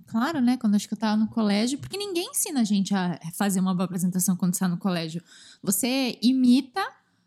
Claro, 0.07 0.41
né? 0.41 0.57
Quando 0.57 0.75
acho 0.75 0.89
que 0.89 0.95
eu 0.95 0.99
tava 0.99 1.17
no 1.17 1.29
colégio, 1.29 1.79
porque 1.79 1.97
ninguém 1.97 2.31
ensina 2.31 2.61
a 2.61 2.65
gente 2.65 2.95
a 2.95 3.19
fazer 3.35 3.61
uma 3.61 3.75
boa 3.75 3.85
apresentação 3.85 4.37
quando 4.37 4.55
está 4.55 4.67
no 4.67 4.79
colégio. 4.79 5.23
Você 5.63 6.19
imita 6.23 6.83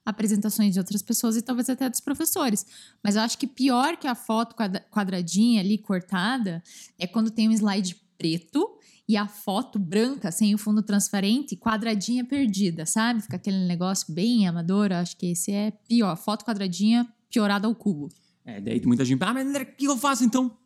apresentações 0.06 0.74
de 0.74 0.80
outras 0.80 1.02
pessoas 1.02 1.38
e 1.38 1.42
talvez 1.42 1.70
até 1.70 1.90
dos 1.90 2.00
professores. 2.00 2.66
Mas 3.04 3.16
eu 3.16 3.22
acho 3.22 3.38
que 3.38 3.46
pior 3.46 3.98
que 3.98 4.08
a 4.08 4.16
foto 4.16 4.56
quadradinha 4.90 5.62
ali 5.62 5.78
cortada 5.78 6.64
é 6.98 7.06
quando 7.06 7.30
tem 7.30 7.48
um 7.48 7.52
slide 7.52 7.96
preto 8.18 8.68
e 9.08 9.16
a 9.18 9.28
foto 9.28 9.80
branca, 9.80 10.32
sem 10.32 10.54
o 10.54 10.58
fundo 10.58 10.84
transparente, 10.84 11.56
quadradinha 11.56 12.26
perdida, 12.26 12.86
sabe? 12.86 13.22
Fica 13.22 13.38
aquele 13.38 13.66
negócio 13.66 14.14
bem 14.14 14.48
amador. 14.48 14.92
Eu 14.92 14.98
acho 14.98 15.18
que 15.18 15.28
esse 15.28 15.52
é 15.52 15.72
pior. 15.88 16.16
Foto 16.16 16.46
quadradinha 16.46 17.08
piorada 17.30 17.68
ao 17.68 17.74
cubo. 17.74 18.10
É, 18.46 18.60
daí 18.60 18.82
muita 18.86 19.06
gente, 19.06 19.24
ah, 19.24 19.34
mas 19.34 19.48
o 19.48 19.66
que 19.66 19.86
eu 19.86 19.98
faço 19.98 20.24
então? 20.24 20.58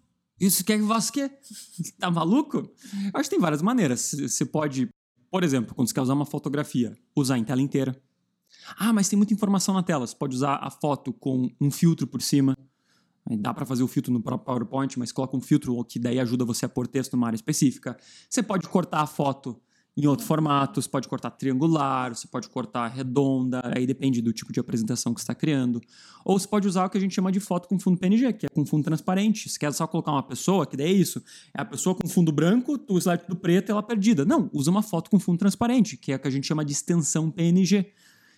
Isso 0.46 0.66
quer 0.66 0.78
que 0.78 0.84
você 0.84 1.12
quer? 1.12 1.40
Tá 1.98 2.12
maluco? 2.12 2.70
Acho 3.14 3.30
que 3.30 3.36
tem 3.36 3.40
várias 3.40 3.62
maneiras. 3.62 4.14
Você 4.14 4.46
pode, 4.46 4.90
por 5.32 5.44
exemplo, 5.44 5.74
quando 5.74 5.88
você 5.88 5.94
quer 5.94 6.02
usar 6.02 6.14
uma 6.14 6.26
fotografia, 6.26 6.94
usar 7.16 7.38
em 7.38 7.44
tela 7.44 7.62
inteira. 7.62 7.96
Ah, 8.78 8.92
mas 8.92 9.08
tem 9.08 9.18
muita 9.18 9.34
informação 9.34 9.74
na 9.74 9.82
tela. 9.82 10.06
Você 10.06 10.16
pode 10.16 10.36
usar 10.36 10.56
a 10.62 10.70
foto 10.70 11.14
com 11.14 11.50
um 11.60 11.72
filtro 11.72 12.06
por 12.06 12.22
cima. 12.22 12.58
Dá 13.40 13.54
para 13.54 13.66
fazer 13.66 13.84
o 13.84 13.88
filtro 13.88 14.12
no 14.12 14.22
próprio 14.22 14.46
PowerPoint, 14.46 15.00
mas 15.00 15.14
coloca 15.14 15.38
um 15.38 15.42
filtro 15.42 15.82
que 15.86 15.98
daí 15.98 16.20
ajuda 16.20 16.44
você 16.44 16.66
a 16.66 16.70
pôr 16.70 16.88
texto 16.88 17.14
numa 17.14 17.28
área 17.28 17.38
específica. 17.38 17.98
Você 18.30 18.44
pode 18.44 18.68
cortar 18.68 19.00
a 19.00 19.08
foto 19.08 19.62
em 19.96 20.08
outro 20.08 20.26
formato, 20.26 20.82
você 20.82 20.90
pode 20.90 21.08
cortar 21.08 21.30
triangular, 21.32 22.16
você 22.16 22.28
pode 22.28 22.50
cortar 22.50 22.88
redonda, 22.88 23.62
aí 23.76 23.86
depende 23.86 24.24
do 24.24 24.34
tipo 24.34 24.52
de 24.52 24.60
apresentação 24.60 25.14
que 25.14 25.22
você 25.22 25.24
está 25.24 25.36
criando. 25.36 25.80
Ou 26.26 26.40
você 26.40 26.48
pode 26.48 26.68
usar 26.68 26.86
o 26.86 26.90
que 26.90 26.98
a 26.98 27.02
gente 27.02 27.14
chama 27.14 27.32
de 27.32 27.40
foto 27.40 27.68
com 27.68 27.78
fundo 27.78 28.00
PNG, 28.00 28.34
que 28.34 28.46
é 28.48 28.50
com 28.50 28.66
fundo 28.66 28.84
transparente. 28.84 29.48
Se 29.50 29.60
quer 29.60 29.72
só 29.72 29.86
colocar 29.86 30.12
uma 30.12 30.24
pessoa, 30.24 30.66
que 30.66 30.76
daí 30.76 30.88
é 30.88 30.92
isso. 30.92 31.24
É 31.56 31.62
a 31.62 31.66
pessoa 31.66 31.94
com 31.94 32.08
fundo 32.08 32.32
branco, 32.32 32.80
o 32.90 32.98
slide 32.98 33.24
do 33.28 33.36
preto 33.36 33.70
e 33.70 33.72
ela 33.72 33.84
perdida. 33.84 34.26
Não, 34.26 34.50
usa 34.52 34.72
uma 34.72 34.82
foto 34.82 35.12
com 35.12 35.20
fundo 35.20 35.38
transparente, 35.38 35.96
que 35.96 36.12
é 36.12 36.16
o 36.16 36.20
que 36.20 36.28
a 36.28 36.32
gente 36.32 36.48
chama 36.48 36.66
de 36.66 36.72
extensão 36.72 37.30
PNG. 37.30 37.92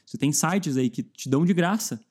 Você 0.06 0.18
tem 0.18 0.34
sites 0.34 0.76
aí 0.76 0.90
que 0.90 1.04
te 1.04 1.30
dão 1.30 1.46
de 1.46 1.54
graça. 1.54 2.02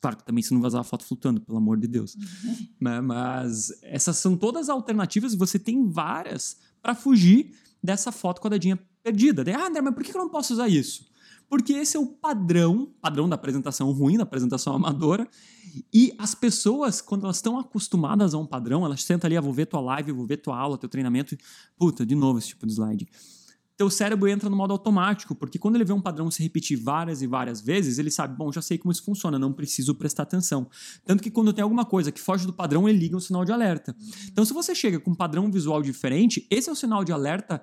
Claro 0.00 0.16
que 0.16 0.24
também 0.24 0.42
você 0.42 0.54
não 0.54 0.62
vai 0.62 0.68
usar 0.68 0.80
a 0.80 0.84
foto 0.84 1.04
flutuando, 1.04 1.42
pelo 1.42 1.58
amor 1.58 1.78
de 1.78 1.86
Deus. 1.86 2.14
Uhum. 2.14 2.68
Mas 3.04 3.70
essas 3.82 4.16
são 4.16 4.34
todas 4.34 4.70
alternativas, 4.70 5.34
você 5.34 5.58
tem 5.58 5.86
várias 5.90 6.56
para 6.80 6.94
fugir 6.94 7.54
dessa 7.82 8.10
foto 8.10 8.40
quadradinha 8.40 8.78
perdida. 9.04 9.44
Daí, 9.44 9.54
ah, 9.54 9.66
André, 9.66 9.82
mas 9.82 9.94
por 9.94 10.02
que 10.02 10.16
eu 10.16 10.20
não 10.20 10.30
posso 10.30 10.54
usar 10.54 10.68
isso? 10.68 11.06
Porque 11.46 11.74
esse 11.74 11.96
é 11.96 12.00
o 12.00 12.06
padrão, 12.06 12.90
padrão 13.02 13.28
da 13.28 13.34
apresentação 13.34 13.92
ruim, 13.92 14.16
da 14.16 14.22
apresentação 14.22 14.74
amadora. 14.74 15.28
E 15.92 16.14
as 16.18 16.34
pessoas, 16.34 17.02
quando 17.02 17.24
elas 17.24 17.36
estão 17.36 17.58
acostumadas 17.58 18.32
a 18.32 18.38
um 18.38 18.46
padrão, 18.46 18.84
elas 18.84 19.04
sentam 19.04 19.28
ali, 19.28 19.36
ah, 19.36 19.42
vou 19.42 19.52
ver 19.52 19.66
tua 19.66 19.80
live, 19.80 20.10
vou 20.10 20.26
ver 20.26 20.38
tua 20.38 20.58
aula, 20.58 20.78
teu 20.78 20.88
treinamento. 20.88 21.36
Puta, 21.76 22.06
de 22.06 22.14
novo 22.14 22.38
esse 22.38 22.48
tipo 22.48 22.66
de 22.66 22.72
slide. 22.72 23.06
Teu 23.76 23.90
cérebro 23.90 24.28
entra 24.28 24.48
no 24.48 24.56
modo 24.56 24.72
automático, 24.72 25.34
porque 25.34 25.58
quando 25.58 25.74
ele 25.74 25.84
vê 25.84 25.92
um 25.92 26.00
padrão 26.00 26.30
se 26.30 26.40
repetir 26.40 26.78
várias 26.78 27.22
e 27.22 27.26
várias 27.26 27.60
vezes, 27.60 27.98
ele 27.98 28.10
sabe, 28.10 28.36
bom, 28.36 28.52
já 28.52 28.62
sei 28.62 28.78
como 28.78 28.92
isso 28.92 29.04
funciona, 29.04 29.36
não 29.36 29.52
preciso 29.52 29.96
prestar 29.96 30.22
atenção. 30.22 30.70
Tanto 31.04 31.20
que 31.20 31.30
quando 31.30 31.52
tem 31.52 31.62
alguma 31.62 31.84
coisa 31.84 32.12
que 32.12 32.20
foge 32.20 32.46
do 32.46 32.52
padrão, 32.52 32.88
ele 32.88 32.98
liga 32.98 33.16
um 33.16 33.20
sinal 33.20 33.44
de 33.44 33.50
alerta. 33.50 33.94
Então, 34.28 34.44
se 34.44 34.54
você 34.54 34.76
chega 34.76 35.00
com 35.00 35.10
um 35.10 35.14
padrão 35.14 35.50
visual 35.50 35.82
diferente, 35.82 36.46
esse 36.48 36.68
é 36.68 36.72
o 36.72 36.76
sinal 36.76 37.02
de 37.04 37.10
alerta 37.10 37.60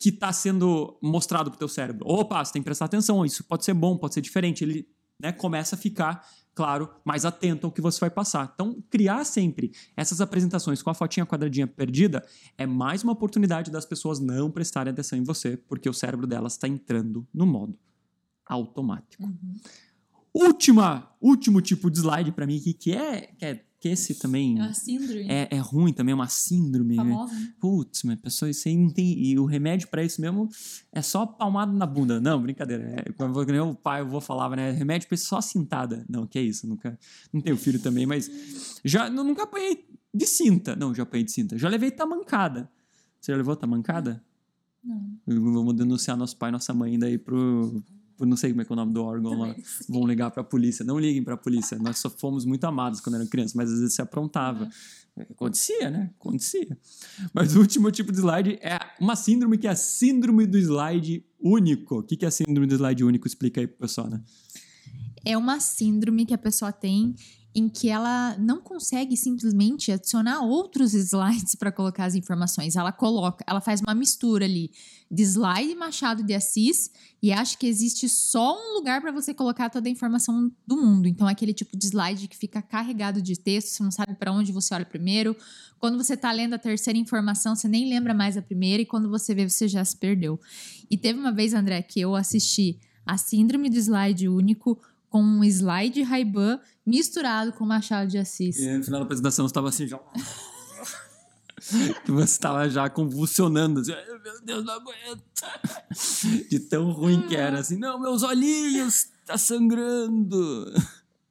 que 0.00 0.08
está 0.08 0.32
sendo 0.32 0.98
mostrado 1.02 1.50
para 1.50 1.56
o 1.56 1.58
teu 1.58 1.68
cérebro. 1.68 2.08
Opa, 2.08 2.42
você 2.42 2.54
tem 2.54 2.62
que 2.62 2.64
prestar 2.64 2.86
atenção, 2.86 3.22
isso 3.22 3.44
pode 3.44 3.66
ser 3.66 3.74
bom, 3.74 3.98
pode 3.98 4.14
ser 4.14 4.22
diferente. 4.22 4.64
Ele 4.64 4.88
né, 5.20 5.30
começa 5.30 5.76
a 5.76 5.78
ficar, 5.78 6.26
claro, 6.54 6.88
mais 7.04 7.26
atento 7.26 7.66
ao 7.66 7.70
que 7.70 7.82
você 7.82 8.00
vai 8.00 8.08
passar. 8.08 8.50
Então, 8.54 8.82
criar 8.88 9.22
sempre 9.24 9.72
essas 9.94 10.22
apresentações 10.22 10.80
com 10.82 10.88
a 10.88 10.94
fotinha 10.94 11.26
quadradinha 11.26 11.66
perdida 11.66 12.26
é 12.56 12.66
mais 12.66 13.04
uma 13.04 13.12
oportunidade 13.12 13.70
das 13.70 13.84
pessoas 13.84 14.18
não 14.18 14.50
prestarem 14.50 14.90
atenção 14.90 15.18
em 15.18 15.22
você, 15.22 15.58
porque 15.58 15.86
o 15.86 15.92
cérebro 15.92 16.26
delas 16.26 16.54
está 16.54 16.66
entrando 16.66 17.28
no 17.32 17.44
modo 17.44 17.78
automático. 18.46 19.22
Uhum. 19.22 19.56
Última, 20.32 21.14
último 21.20 21.60
tipo 21.60 21.90
de 21.90 21.98
slide 21.98 22.32
para 22.32 22.46
mim 22.46 22.56
aqui, 22.56 22.72
que 22.72 22.92
é, 22.94 23.20
que 23.36 23.44
é 23.44 23.64
que 23.80 23.88
esse 23.88 24.14
também. 24.16 24.58
É 24.58 24.62
uma 24.62 24.74
síndrome. 24.74 25.26
É, 25.26 25.48
é 25.50 25.58
ruim 25.58 25.92
também, 25.92 26.12
é 26.12 26.14
uma 26.14 26.28
síndrome. 26.28 26.96
Né? 26.96 27.02
Famosa, 27.02 27.34
né? 27.34 27.52
Putz, 27.58 28.02
mas 28.02 28.20
pessoa, 28.20 28.50
isso 28.50 28.68
aí 28.68 28.76
não 28.76 28.90
tem. 28.90 29.18
E 29.18 29.38
o 29.38 29.46
remédio 29.46 29.88
para 29.88 30.04
isso 30.04 30.20
mesmo 30.20 30.50
é 30.92 31.00
só 31.00 31.24
palmada 31.24 31.72
na 31.72 31.86
bunda. 31.86 32.20
Não, 32.20 32.42
brincadeira. 32.42 32.94
É, 33.00 33.12
quando 33.12 33.34
o 33.34 33.74
pai, 33.74 34.02
eu 34.02 34.06
vou 34.06 34.20
falava, 34.20 34.54
né? 34.54 34.70
Remédio 34.70 35.08
pra 35.08 35.14
isso 35.14 35.26
só 35.26 35.40
cintada. 35.40 36.04
Não, 36.08 36.26
que 36.26 36.38
é 36.38 36.42
isso. 36.42 36.68
Nunca. 36.68 36.98
Não 37.32 37.40
tenho 37.40 37.56
filho 37.56 37.80
também, 37.80 38.04
mas. 38.04 38.30
Já, 38.84 39.08
nunca 39.08 39.44
apanhei 39.44 39.88
de 40.14 40.26
cinta. 40.26 40.76
Não, 40.76 40.94
já 40.94 41.04
apanhei 41.04 41.24
de 41.24 41.32
cinta. 41.32 41.56
Já 41.56 41.68
levei 41.68 41.90
tamancada. 41.90 42.70
Você 43.18 43.32
já 43.32 43.36
levou 43.36 43.56
tamancada? 43.56 44.22
Não. 44.84 45.18
Vamos 45.26 45.74
denunciar 45.74 46.18
nosso 46.18 46.36
pai 46.36 46.50
e 46.50 46.52
nossa 46.52 46.74
mãe 46.74 46.98
daí 46.98 47.16
pro, 47.16 47.82
não 48.26 48.36
sei 48.36 48.50
como 48.50 48.62
é 48.62 48.66
é 48.68 48.72
o 48.72 48.76
nome 48.76 48.92
do 48.92 49.02
órgão 49.02 49.38
lá, 49.38 49.54
vão 49.88 50.06
ligar 50.06 50.30
para 50.30 50.42
a 50.42 50.44
polícia. 50.44 50.84
Não 50.84 50.98
liguem 50.98 51.22
para 51.22 51.34
a 51.34 51.36
polícia. 51.36 51.78
Nós 51.78 51.98
só 51.98 52.10
fomos 52.10 52.44
muito 52.44 52.64
amados 52.64 53.00
quando 53.00 53.16
eram 53.16 53.26
crianças, 53.26 53.54
mas 53.54 53.70
às 53.70 53.78
vezes 53.80 53.94
se 53.94 54.02
aprontava. 54.02 54.68
Acontecia, 55.18 55.90
né? 55.90 56.10
Acontecia. 56.18 56.78
Mas 57.34 57.54
o 57.56 57.60
último 57.60 57.90
tipo 57.90 58.12
de 58.12 58.18
slide 58.18 58.58
é 58.62 58.78
uma 59.00 59.16
síndrome 59.16 59.58
que 59.58 59.66
é 59.66 59.70
a 59.70 59.76
síndrome 59.76 60.46
do 60.46 60.58
slide 60.58 61.24
único. 61.40 61.98
O 61.98 62.02
que 62.02 62.24
é 62.24 62.28
a 62.28 62.30
síndrome 62.30 62.66
do 62.66 62.74
slide 62.74 63.04
único? 63.04 63.26
Explica 63.26 63.60
aí 63.60 63.66
pro 63.66 63.78
pessoal, 63.78 64.08
né? 64.08 64.20
É 65.24 65.36
uma 65.36 65.60
síndrome 65.60 66.24
que 66.24 66.32
a 66.32 66.38
pessoa 66.38 66.72
tem 66.72 67.14
em 67.52 67.68
que 67.68 67.88
ela 67.88 68.36
não 68.38 68.60
consegue 68.60 69.16
simplesmente 69.16 69.90
adicionar 69.90 70.42
outros 70.42 70.94
slides 70.94 71.54
para 71.58 71.72
colocar 71.72 72.04
as 72.04 72.14
informações. 72.14 72.76
Ela 72.76 72.92
coloca, 72.92 73.44
ela 73.46 73.60
faz 73.60 73.80
uma 73.80 73.94
mistura 73.94 74.44
ali 74.44 74.70
de 75.10 75.22
slide 75.24 75.74
Machado 75.74 76.22
de 76.22 76.32
Assis 76.32 76.90
e 77.20 77.32
acha 77.32 77.58
que 77.58 77.66
existe 77.66 78.08
só 78.08 78.56
um 78.56 78.74
lugar 78.74 79.00
para 79.00 79.10
você 79.10 79.34
colocar 79.34 79.68
toda 79.68 79.88
a 79.88 79.90
informação 79.90 80.52
do 80.64 80.76
mundo. 80.76 81.08
Então 81.08 81.28
é 81.28 81.32
aquele 81.32 81.52
tipo 81.52 81.76
de 81.76 81.86
slide 81.86 82.28
que 82.28 82.36
fica 82.36 82.62
carregado 82.62 83.20
de 83.20 83.36
texto, 83.36 83.68
você 83.68 83.82
não 83.82 83.90
sabe 83.90 84.14
para 84.14 84.32
onde 84.32 84.52
você 84.52 84.72
olha 84.72 84.84
primeiro. 84.86 85.36
Quando 85.80 85.96
você 85.96 86.14
está 86.14 86.30
lendo 86.30 86.54
a 86.54 86.58
terceira 86.58 86.98
informação, 86.98 87.56
você 87.56 87.66
nem 87.66 87.88
lembra 87.88 88.14
mais 88.14 88.36
a 88.36 88.42
primeira 88.42 88.82
e 88.82 88.86
quando 88.86 89.10
você 89.10 89.34
vê, 89.34 89.48
você 89.48 89.66
já 89.66 89.84
se 89.84 89.96
perdeu. 89.96 90.38
E 90.88 90.96
teve 90.96 91.18
uma 91.18 91.32
vez, 91.32 91.52
André, 91.52 91.82
que 91.82 92.00
eu 92.00 92.14
assisti 92.14 92.78
a 93.04 93.16
Síndrome 93.16 93.68
do 93.68 93.76
Slide 93.76 94.28
Único 94.28 94.78
com 95.10 95.20
um 95.20 95.44
slide 95.44 96.02
Ray-Ban 96.02 96.58
misturado 96.86 97.52
com 97.52 97.66
Machado 97.66 98.08
de 98.08 98.16
Assis. 98.16 98.58
E 98.58 98.78
no 98.78 98.84
final 98.84 99.00
da 99.00 99.04
apresentação 99.04 99.46
você 99.46 99.50
estava 99.50 99.68
assim 99.68 99.86
já. 99.86 99.98
que 102.04 102.10
você 102.10 102.32
estava 102.32 102.68
já 102.70 102.88
convulsionando, 102.88 103.80
assim, 103.80 103.92
"Ai, 103.92 104.04
meu 104.22 104.40
Deus, 104.42 104.64
não 104.64 104.74
aguento. 104.74 105.22
De 106.48 106.60
tão 106.60 106.90
ruim 106.92 107.26
que 107.26 107.36
era, 107.36 107.58
assim, 107.58 107.76
não, 107.76 108.00
meus 108.00 108.22
olhinhos, 108.22 109.08
tá 109.26 109.36
sangrando. 109.36 110.72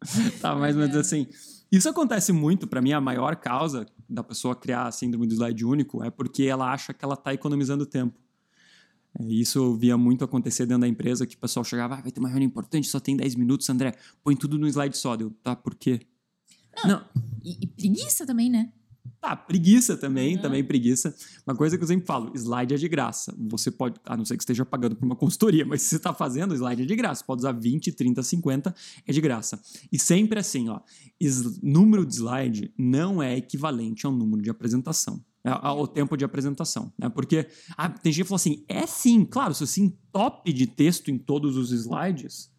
tá 0.42 0.56
mais 0.56 0.76
ou 0.76 0.82
menos 0.82 0.96
assim. 0.96 1.28
Isso 1.72 1.88
acontece 1.88 2.32
muito, 2.32 2.68
pra 2.68 2.82
mim, 2.82 2.94
a 2.94 3.02
maior 3.02 3.36
causa 3.36 3.86
da 4.10 4.24
pessoa 4.24 4.56
criar 4.56 4.88
a 4.88 4.92
síndrome 4.92 5.28
do 5.28 5.34
slide 5.34 5.64
único 5.64 6.04
é 6.04 6.10
porque 6.10 6.44
ela 6.44 6.72
acha 6.72 6.94
que 6.94 7.06
ela 7.06 7.16
tá 7.16 7.34
economizando 7.34 7.86
tempo. 7.86 8.18
Isso 9.28 9.60
eu 9.60 9.76
via 9.76 9.98
muito 9.98 10.24
acontecer 10.24 10.66
dentro 10.66 10.82
da 10.82 10.88
empresa, 10.88 11.26
que 11.26 11.36
o 11.36 11.40
pessoal 11.40 11.64
chegava, 11.64 11.96
ah, 11.96 12.02
vai 12.02 12.12
ter 12.12 12.20
uma 12.20 12.30
reunião 12.30 12.48
importante, 12.48 12.88
só 12.88 13.00
tem 13.00 13.16
10 13.18 13.36
minutos, 13.36 13.70
André, 13.70 13.94
põe 14.24 14.36
tudo 14.36 14.58
no 14.58 14.68
slide 14.68 14.98
só. 14.98 15.16
Deu, 15.18 15.32
tá, 15.44 15.56
por 15.56 15.76
quê? 15.76 16.00
Não, 16.86 17.04
E, 17.44 17.58
e 17.62 17.68
preguiça 17.68 18.26
também, 18.26 18.50
né? 18.50 18.72
Tá, 19.20 19.36
preguiça 19.36 19.98
também, 19.98 20.36
Uhum. 20.36 20.42
também 20.42 20.64
preguiça. 20.64 21.14
Uma 21.46 21.54
coisa 21.54 21.78
que 21.78 21.84
eu 21.84 21.88
sempre 21.88 22.06
falo, 22.06 22.32
slide 22.36 22.74
é 22.74 22.78
de 22.78 22.88
graça. 22.88 23.36
Você 23.50 23.70
pode, 23.70 24.00
a 24.06 24.16
não 24.16 24.24
ser 24.24 24.38
que 24.38 24.44
esteja 24.44 24.66
pagando 24.66 24.96
por 24.96 25.04
uma 25.06 25.16
consultoria, 25.16 25.66
mas 25.66 25.82
se 25.82 25.90
você 25.90 25.96
está 25.98 26.14
fazendo, 26.14 26.54
slide 26.54 26.84
é 26.84 26.86
de 26.86 26.96
graça. 26.96 27.24
Pode 27.26 27.42
usar 27.42 27.52
20, 27.52 27.92
30, 27.92 28.24
50, 28.24 28.74
é 29.06 29.12
de 29.12 29.20
graça. 29.20 29.60
E 29.92 30.00
sempre 30.00 30.40
assim, 30.40 30.70
ó, 30.70 30.80
número 31.62 32.06
de 32.06 32.14
slide 32.16 32.74
não 32.78 33.22
é 33.22 33.36
equivalente 33.36 34.06
ao 34.06 34.12
número 34.14 34.42
de 34.42 34.50
apresentação. 34.50 35.22
É, 35.44 35.50
Ao 35.50 35.88
tempo 35.88 36.18
de 36.18 36.26
apresentação, 36.26 36.92
né? 36.98 37.10
Porque 37.10 37.48
ah, 37.78 37.90
tem 37.90 38.12
gente 38.12 38.24
que 38.24 38.30
fala 38.30 38.36
assim, 38.36 38.64
é 38.68 38.86
sim, 38.86 39.24
claro, 39.24 39.54
se 39.54 39.66
você 39.66 39.94
top 40.12 40.52
de 40.52 40.68
texto 40.68 41.10
em 41.10 41.18
todos 41.18 41.56
os 41.56 41.72
slides, 41.72 42.52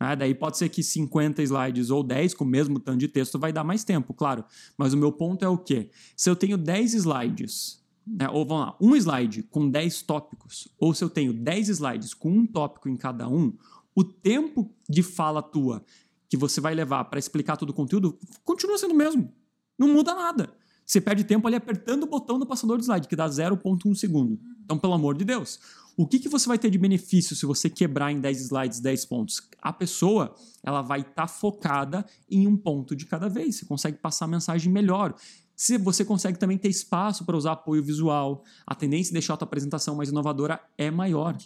né? 0.00 0.14
Daí 0.14 0.34
pode 0.34 0.58
ser 0.58 0.68
que 0.68 0.82
50 0.82 1.42
slides 1.42 1.90
ou 1.90 2.02
10 2.02 2.34
com 2.34 2.44
o 2.44 2.46
mesmo 2.46 2.78
tanto 2.78 2.98
de 2.98 3.08
texto 3.08 3.38
vai 3.38 3.52
dar 3.52 3.64
mais 3.64 3.84
tempo, 3.84 4.14
claro. 4.14 4.44
Mas 4.76 4.92
o 4.92 4.96
meu 4.96 5.12
ponto 5.12 5.44
é 5.44 5.48
o 5.48 5.58
quê? 5.58 5.90
Se 6.16 6.30
eu 6.30 6.36
tenho 6.36 6.56
10 6.56 6.94
slides, 6.94 7.82
né, 8.06 8.28
ou 8.28 8.46
vamos 8.46 8.66
lá, 8.66 8.76
um 8.80 8.94
slide 8.96 9.42
com 9.44 9.68
10 9.68 10.02
tópicos, 10.02 10.68
ou 10.78 10.94
se 10.94 11.02
eu 11.02 11.10
tenho 11.10 11.32
10 11.32 11.68
slides 11.68 12.14
com 12.14 12.30
um 12.30 12.46
tópico 12.46 12.88
em 12.88 12.96
cada 12.96 13.28
um, 13.28 13.52
o 13.94 14.04
tempo 14.04 14.70
de 14.88 15.02
fala 15.02 15.42
tua 15.42 15.84
que 16.28 16.36
você 16.36 16.60
vai 16.60 16.74
levar 16.74 17.04
para 17.04 17.18
explicar 17.18 17.56
todo 17.56 17.70
o 17.70 17.74
conteúdo 17.74 18.18
continua 18.44 18.78
sendo 18.78 18.92
o 18.92 18.96
mesmo. 18.96 19.32
Não 19.78 19.88
muda 19.88 20.14
nada. 20.14 20.52
Você 20.88 21.02
perde 21.02 21.22
tempo 21.22 21.46
ali 21.46 21.54
apertando 21.54 22.04
o 22.04 22.06
botão 22.06 22.38
do 22.38 22.46
passador 22.46 22.78
de 22.78 22.84
slide, 22.84 23.06
que 23.06 23.14
dá 23.14 23.28
0,1 23.28 23.94
segundo. 23.94 24.40
Então, 24.64 24.78
pelo 24.78 24.94
amor 24.94 25.18
de 25.18 25.22
Deus. 25.22 25.60
O 25.94 26.06
que, 26.06 26.18
que 26.18 26.30
você 26.30 26.48
vai 26.48 26.58
ter 26.58 26.70
de 26.70 26.78
benefício 26.78 27.36
se 27.36 27.44
você 27.44 27.68
quebrar 27.68 28.10
em 28.10 28.20
10 28.20 28.40
slides 28.42 28.80
10 28.80 29.04
pontos? 29.04 29.42
A 29.60 29.70
pessoa 29.70 30.34
ela 30.62 30.80
vai 30.80 31.00
estar 31.00 31.26
focada 31.26 32.06
em 32.30 32.46
um 32.46 32.56
ponto 32.56 32.96
de 32.96 33.04
cada 33.04 33.28
vez. 33.28 33.56
Você 33.56 33.66
consegue 33.66 33.98
passar 33.98 34.24
a 34.24 34.28
mensagem 34.28 34.72
melhor. 34.72 35.14
Se 35.54 35.76
você 35.76 36.04
consegue 36.04 36.38
também 36.38 36.56
ter 36.56 36.68
espaço 36.68 37.24
para 37.24 37.36
usar 37.36 37.52
apoio 37.52 37.82
visual, 37.82 38.44
a 38.66 38.74
tendência 38.74 39.10
de 39.10 39.14
deixar 39.14 39.34
a 39.34 39.36
tua 39.36 39.44
apresentação 39.44 39.96
mais 39.96 40.08
inovadora 40.08 40.58
é 40.78 40.90
maior 40.90 41.36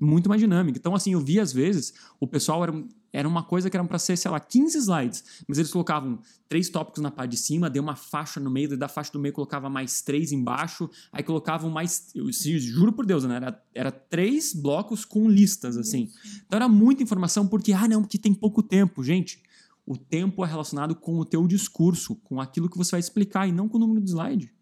muito 0.00 0.28
mais 0.28 0.40
dinâmica. 0.40 0.78
Então, 0.78 0.94
assim, 0.94 1.12
eu 1.12 1.20
vi 1.20 1.38
às 1.38 1.52
vezes 1.52 1.92
o 2.20 2.26
pessoal 2.26 2.62
era, 2.62 2.84
era 3.16 3.26
uma 3.26 3.42
coisa 3.42 3.70
que 3.70 3.76
eram 3.76 3.86
para 3.86 3.98
ser, 3.98 4.14
sei 4.18 4.30
lá, 4.30 4.38
15 4.38 4.76
slides, 4.76 5.24
mas 5.48 5.56
eles 5.56 5.70
colocavam 5.70 6.18
três 6.46 6.68
tópicos 6.68 7.02
na 7.02 7.10
parte 7.10 7.30
de 7.30 7.38
cima, 7.38 7.70
deu 7.70 7.82
uma 7.82 7.96
faixa 7.96 8.38
no 8.38 8.50
meio, 8.50 8.76
da 8.76 8.88
faixa 8.88 9.10
do 9.10 9.18
meio 9.18 9.32
colocava 9.32 9.70
mais 9.70 10.02
três 10.02 10.32
embaixo, 10.32 10.90
aí 11.10 11.22
colocavam 11.22 11.70
mais, 11.70 12.10
eu 12.14 12.30
juro 12.30 12.92
por 12.92 13.06
Deus, 13.06 13.24
né? 13.24 13.36
Era, 13.36 13.64
era 13.74 13.90
três 13.90 14.52
blocos 14.52 15.06
com 15.06 15.30
listas, 15.30 15.78
assim. 15.78 16.10
Então 16.46 16.58
era 16.58 16.68
muita 16.68 17.02
informação 17.02 17.48
porque, 17.48 17.72
ah, 17.72 17.88
não, 17.88 18.02
porque 18.02 18.18
tem 18.18 18.34
pouco 18.34 18.62
tempo, 18.62 19.02
gente. 19.02 19.42
O 19.86 19.96
tempo 19.96 20.44
é 20.44 20.48
relacionado 20.48 20.94
com 20.94 21.16
o 21.18 21.24
teu 21.24 21.46
discurso, 21.46 22.16
com 22.16 22.38
aquilo 22.38 22.68
que 22.68 22.76
você 22.76 22.90
vai 22.90 23.00
explicar 23.00 23.48
e 23.48 23.52
não 23.52 23.66
com 23.66 23.78
o 23.78 23.80
número 23.80 24.02
de 24.02 24.10
slide 24.10 24.52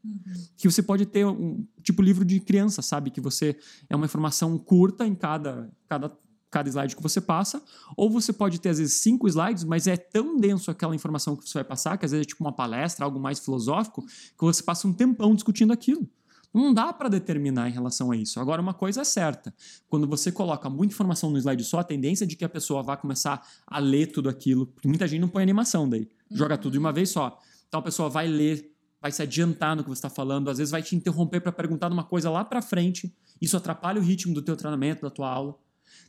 que 0.56 0.70
você 0.70 0.82
pode 0.82 1.06
ter 1.06 1.26
um 1.26 1.66
tipo 1.82 2.02
livro 2.02 2.24
de 2.24 2.38
criança, 2.40 2.82
sabe? 2.82 3.10
Que 3.10 3.20
você 3.20 3.56
é 3.88 3.96
uma 3.96 4.04
informação 4.04 4.56
curta 4.58 5.06
em 5.06 5.14
cada, 5.14 5.70
cada, 5.88 6.12
cada 6.54 6.68
slide 6.68 6.94
que 6.94 7.02
você 7.02 7.20
passa, 7.20 7.60
ou 7.96 8.08
você 8.08 8.32
pode 8.32 8.60
ter 8.60 8.68
às 8.68 8.78
vezes 8.78 8.94
cinco 9.00 9.26
slides, 9.26 9.64
mas 9.64 9.88
é 9.88 9.96
tão 9.96 10.36
denso 10.36 10.70
aquela 10.70 10.94
informação 10.94 11.34
que 11.34 11.48
você 11.48 11.54
vai 11.54 11.64
passar, 11.64 11.98
que 11.98 12.04
às 12.04 12.12
vezes 12.12 12.24
é 12.24 12.28
tipo 12.28 12.44
uma 12.44 12.52
palestra, 12.52 13.04
algo 13.04 13.18
mais 13.18 13.40
filosófico, 13.40 14.06
que 14.06 14.40
você 14.44 14.62
passa 14.62 14.86
um 14.86 14.92
tempão 14.92 15.34
discutindo 15.34 15.72
aquilo. 15.72 16.08
Não 16.52 16.72
dá 16.72 16.92
para 16.92 17.08
determinar 17.08 17.68
em 17.68 17.72
relação 17.72 18.12
a 18.12 18.16
isso. 18.16 18.38
Agora, 18.38 18.62
uma 18.62 18.72
coisa 18.72 19.00
é 19.00 19.04
certa: 19.04 19.52
quando 19.88 20.06
você 20.06 20.30
coloca 20.30 20.70
muita 20.70 20.94
informação 20.94 21.28
no 21.28 21.36
slide 21.36 21.64
só, 21.64 21.80
a 21.80 21.84
tendência 21.84 22.22
é 22.22 22.28
de 22.28 22.36
que 22.36 22.44
a 22.44 22.48
pessoa 22.48 22.80
vá 22.80 22.96
começar 22.96 23.44
a 23.66 23.80
ler 23.80 24.12
tudo 24.12 24.28
aquilo, 24.28 24.68
porque 24.68 24.86
muita 24.86 25.08
gente 25.08 25.20
não 25.20 25.28
põe 25.28 25.42
animação 25.42 25.88
daí, 25.88 26.08
joga 26.30 26.56
tudo 26.56 26.74
de 26.74 26.78
uma 26.78 26.92
vez 26.92 27.10
só. 27.10 27.36
Então 27.66 27.80
a 27.80 27.82
pessoa 27.82 28.08
vai 28.08 28.28
ler 28.28 28.72
vai 29.04 29.12
se 29.12 29.20
adiantar 29.20 29.76
no 29.76 29.82
que 29.82 29.90
você 29.90 29.98
está 29.98 30.08
falando, 30.08 30.48
às 30.48 30.56
vezes 30.56 30.70
vai 30.70 30.82
te 30.82 30.96
interromper 30.96 31.38
para 31.38 31.52
perguntar 31.52 31.92
uma 31.92 32.04
coisa 32.04 32.30
lá 32.30 32.42
para 32.42 32.62
frente. 32.62 33.14
Isso 33.38 33.54
atrapalha 33.54 34.00
o 34.00 34.02
ritmo 34.02 34.32
do 34.32 34.40
teu 34.40 34.56
treinamento, 34.56 35.02
da 35.02 35.10
tua 35.10 35.28
aula. 35.28 35.58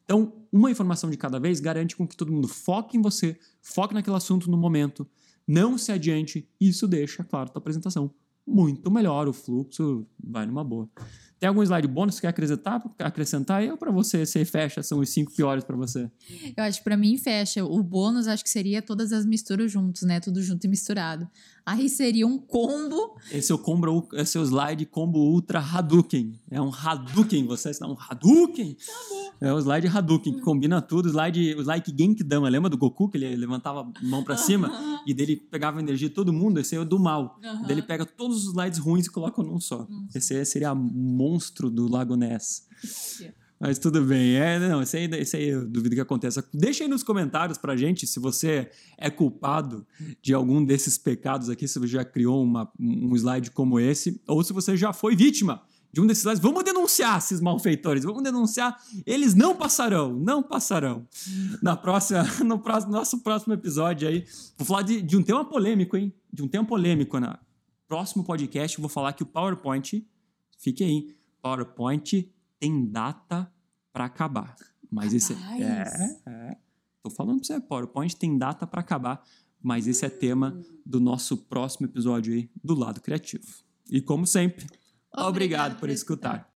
Então, 0.06 0.34
uma 0.52 0.72
informação 0.72 1.10
de 1.10 1.18
cada 1.18 1.40
vez 1.40 1.60
garante 1.60 1.96
com 1.96 2.08
que 2.08 2.16
todo 2.16 2.32
mundo 2.32 2.48
foque 2.48 2.96
em 2.96 3.02
você, 3.02 3.38
foque 3.62 3.94
naquele 3.94 4.16
assunto 4.16 4.50
no 4.50 4.58
momento, 4.58 5.06
não 5.48 5.78
se 5.78 5.92
adiante. 5.92 6.48
Isso 6.62 6.88
deixa, 6.88 7.24
claro, 7.24 7.50
tua 7.50 7.60
apresentação 7.60 8.12
muito 8.48 8.92
melhor, 8.92 9.28
o 9.28 9.34
fluxo 9.34 10.06
vai 10.24 10.46
numa 10.46 10.64
boa. 10.64 10.88
Tem 11.46 11.50
algum 11.50 11.62
slide 11.62 11.88
bônus 11.88 12.16
que 12.16 12.22
quer 12.22 12.30
acrescentar, 12.30 12.82
acrescentar 12.98 13.64
ou 13.70 13.78
para 13.78 13.92
você, 13.92 14.26
você 14.26 14.44
fecha, 14.44 14.82
são 14.82 14.98
os 14.98 15.12
cinco 15.12 15.32
piores 15.32 15.64
para 15.64 15.76
você? 15.76 16.10
Eu 16.58 16.64
acho 16.64 16.80
que 16.80 16.84
pra 16.84 16.98
mim 16.98 17.20
fecha. 17.20 17.64
O 17.64 17.84
bônus 17.84 18.28
acho 18.28 18.44
que 18.44 18.50
seria 18.50 18.82
todas 18.82 19.14
as 19.14 19.28
misturas 19.28 19.72
juntos, 19.72 20.02
né? 20.02 20.20
Tudo 20.20 20.42
junto 20.42 20.66
e 20.66 20.68
misturado. 20.68 21.30
Aí 21.64 21.88
seria 21.88 22.26
um 22.26 22.40
combo. 22.40 23.16
Esse 23.32 23.52
é 23.52 23.56
o 23.56 23.60
combo, 23.60 24.08
esse 24.14 24.38
é 24.38 24.42
o 24.42 24.44
slide 24.44 24.86
combo 24.88 25.20
ultra 25.20 25.60
Hadouken. 25.60 26.40
É 26.50 26.60
um 26.60 26.72
Hadouken, 26.74 27.46
você 27.46 27.70
está 27.70 27.88
um 27.88 27.96
Hadouken. 27.98 28.76
É 29.42 29.52
o 29.52 29.60
slide 29.60 29.88
Hadouken 29.88 30.34
que 30.34 30.42
combina 30.42 30.82
tudo, 30.82 31.08
o 31.08 31.10
slide, 31.10 31.56
o 31.56 31.62
slide 31.62 31.94
Genkidama, 31.98 32.48
lembra 32.50 32.70
do 32.70 32.78
Goku 32.78 33.10
que 33.10 33.18
ele 33.18 33.36
levantava 33.36 33.82
a 33.82 34.06
mão 34.06 34.24
pra 34.24 34.38
cima 34.38 34.72
e 35.06 35.14
dele 35.14 35.36
pegava 35.36 35.80
a 35.80 35.82
energia 35.82 36.08
de 36.08 36.14
todo 36.16 36.32
mundo, 36.32 36.60
esse 36.60 36.76
aí 36.76 36.80
é 36.80 36.82
o 36.84 36.86
do 36.86 37.00
mal. 37.00 37.40
Daí 37.42 37.72
ele 37.72 37.82
pega 37.82 38.06
todos 38.06 38.44
os 38.44 38.50
slides 38.52 38.80
ruins 38.80 39.08
e 39.08 39.12
coloca 39.12 39.44
num 39.44 39.60
só. 39.60 39.88
Esse 40.14 40.36
aí 40.36 40.46
seria 40.46 40.74
monstro 41.36 41.70
do 41.70 41.88
Lago 41.90 42.16
Ness. 42.16 42.64
Mas 43.60 43.80
tudo 43.80 44.02
bem, 44.02 44.36
é, 44.36 44.60
não, 44.60 44.82
esse 44.82 44.98
aí, 44.98 45.06
esse 45.14 45.36
aí 45.38 45.48
eu 45.50 45.68
duvido 45.68 45.96
que 45.96 46.02
aconteça. 46.02 46.46
Deixa 46.54 46.84
aí 46.84 46.90
nos 46.90 47.04
comentários 47.04 47.58
pra 47.58 47.76
gente 47.76 48.06
se 48.06 48.20
você 48.20 48.70
é 48.98 49.10
culpado 49.10 49.86
de 50.22 50.34
algum 50.34 50.64
desses 50.64 50.98
pecados 50.98 51.50
aqui, 51.50 51.68
se 51.68 51.80
você 51.80 51.88
já 51.88 52.04
criou 52.06 52.44
uma- 52.44 52.70
um 52.80 53.16
slide 53.16 53.52
como 53.52 53.80
esse, 53.80 54.22
ou 54.28 54.44
se 54.44 54.52
você 54.52 54.76
já 54.76 54.92
foi 54.92 55.16
vítima 55.16 55.62
de 55.92 56.02
um 56.02 56.06
desses 56.08 56.24
slides. 56.24 56.42
Vamos 56.42 56.64
denunciar 56.66 57.18
esses 57.18 57.40
malfeitores, 57.40 58.04
vamos 58.04 58.22
denunciar. 58.24 58.78
Eles 59.06 59.34
não 59.34 59.56
passarão, 59.56 60.14
não 60.20 60.44
passarão. 60.44 61.08
Na 61.64 61.78
próxima, 61.78 62.24
no 62.46 62.60
próximo, 62.60 62.92
nosso 62.92 63.20
próximo 63.24 63.54
episódio 63.54 64.08
aí, 64.08 64.26
vou 64.58 64.66
falar 64.68 64.82
de, 64.82 65.02
de 65.02 65.16
um 65.18 65.24
tema 65.24 65.46
polêmico, 65.46 65.96
hein? 65.96 66.14
De 66.32 66.44
um 66.44 66.48
tema 66.48 66.66
polêmico, 66.66 67.18
né? 67.20 67.34
Próximo 67.88 68.24
podcast, 68.26 68.80
vou 68.82 68.90
falar 68.90 69.14
que 69.14 69.24
o 69.24 69.26
PowerPoint, 69.26 70.06
fique 70.60 70.84
aí, 70.84 71.16
PowerPoint 71.46 72.28
tem 72.60 72.88
data 72.88 73.48
para 73.94 74.06
acabar. 74.06 74.56
Mas 74.92 75.14
esse 75.14 75.32
Rapaz. 75.34 75.62
é, 75.62 76.20
é. 76.26 76.58
Tô 77.04 77.12
falando 77.12 77.38
pra 77.38 77.46
você, 77.46 77.60
PowerPoint 77.62 78.16
tem 78.16 78.36
data 78.36 78.66
para 78.66 78.82
acabar, 78.82 79.24
mas 79.62 79.86
esse 79.86 80.04
é 80.04 80.10
tema 80.10 80.60
do 80.84 81.00
nosso 81.00 81.38
próximo 81.38 81.86
episódio 81.86 82.34
aí 82.34 82.50
do 82.64 82.74
lado 82.74 83.00
criativo. 83.00 83.46
E 83.92 84.02
como 84.02 84.26
sempre, 84.26 84.66
obrigado, 85.16 85.80
por 85.80 85.88
escutar. 85.88 86.52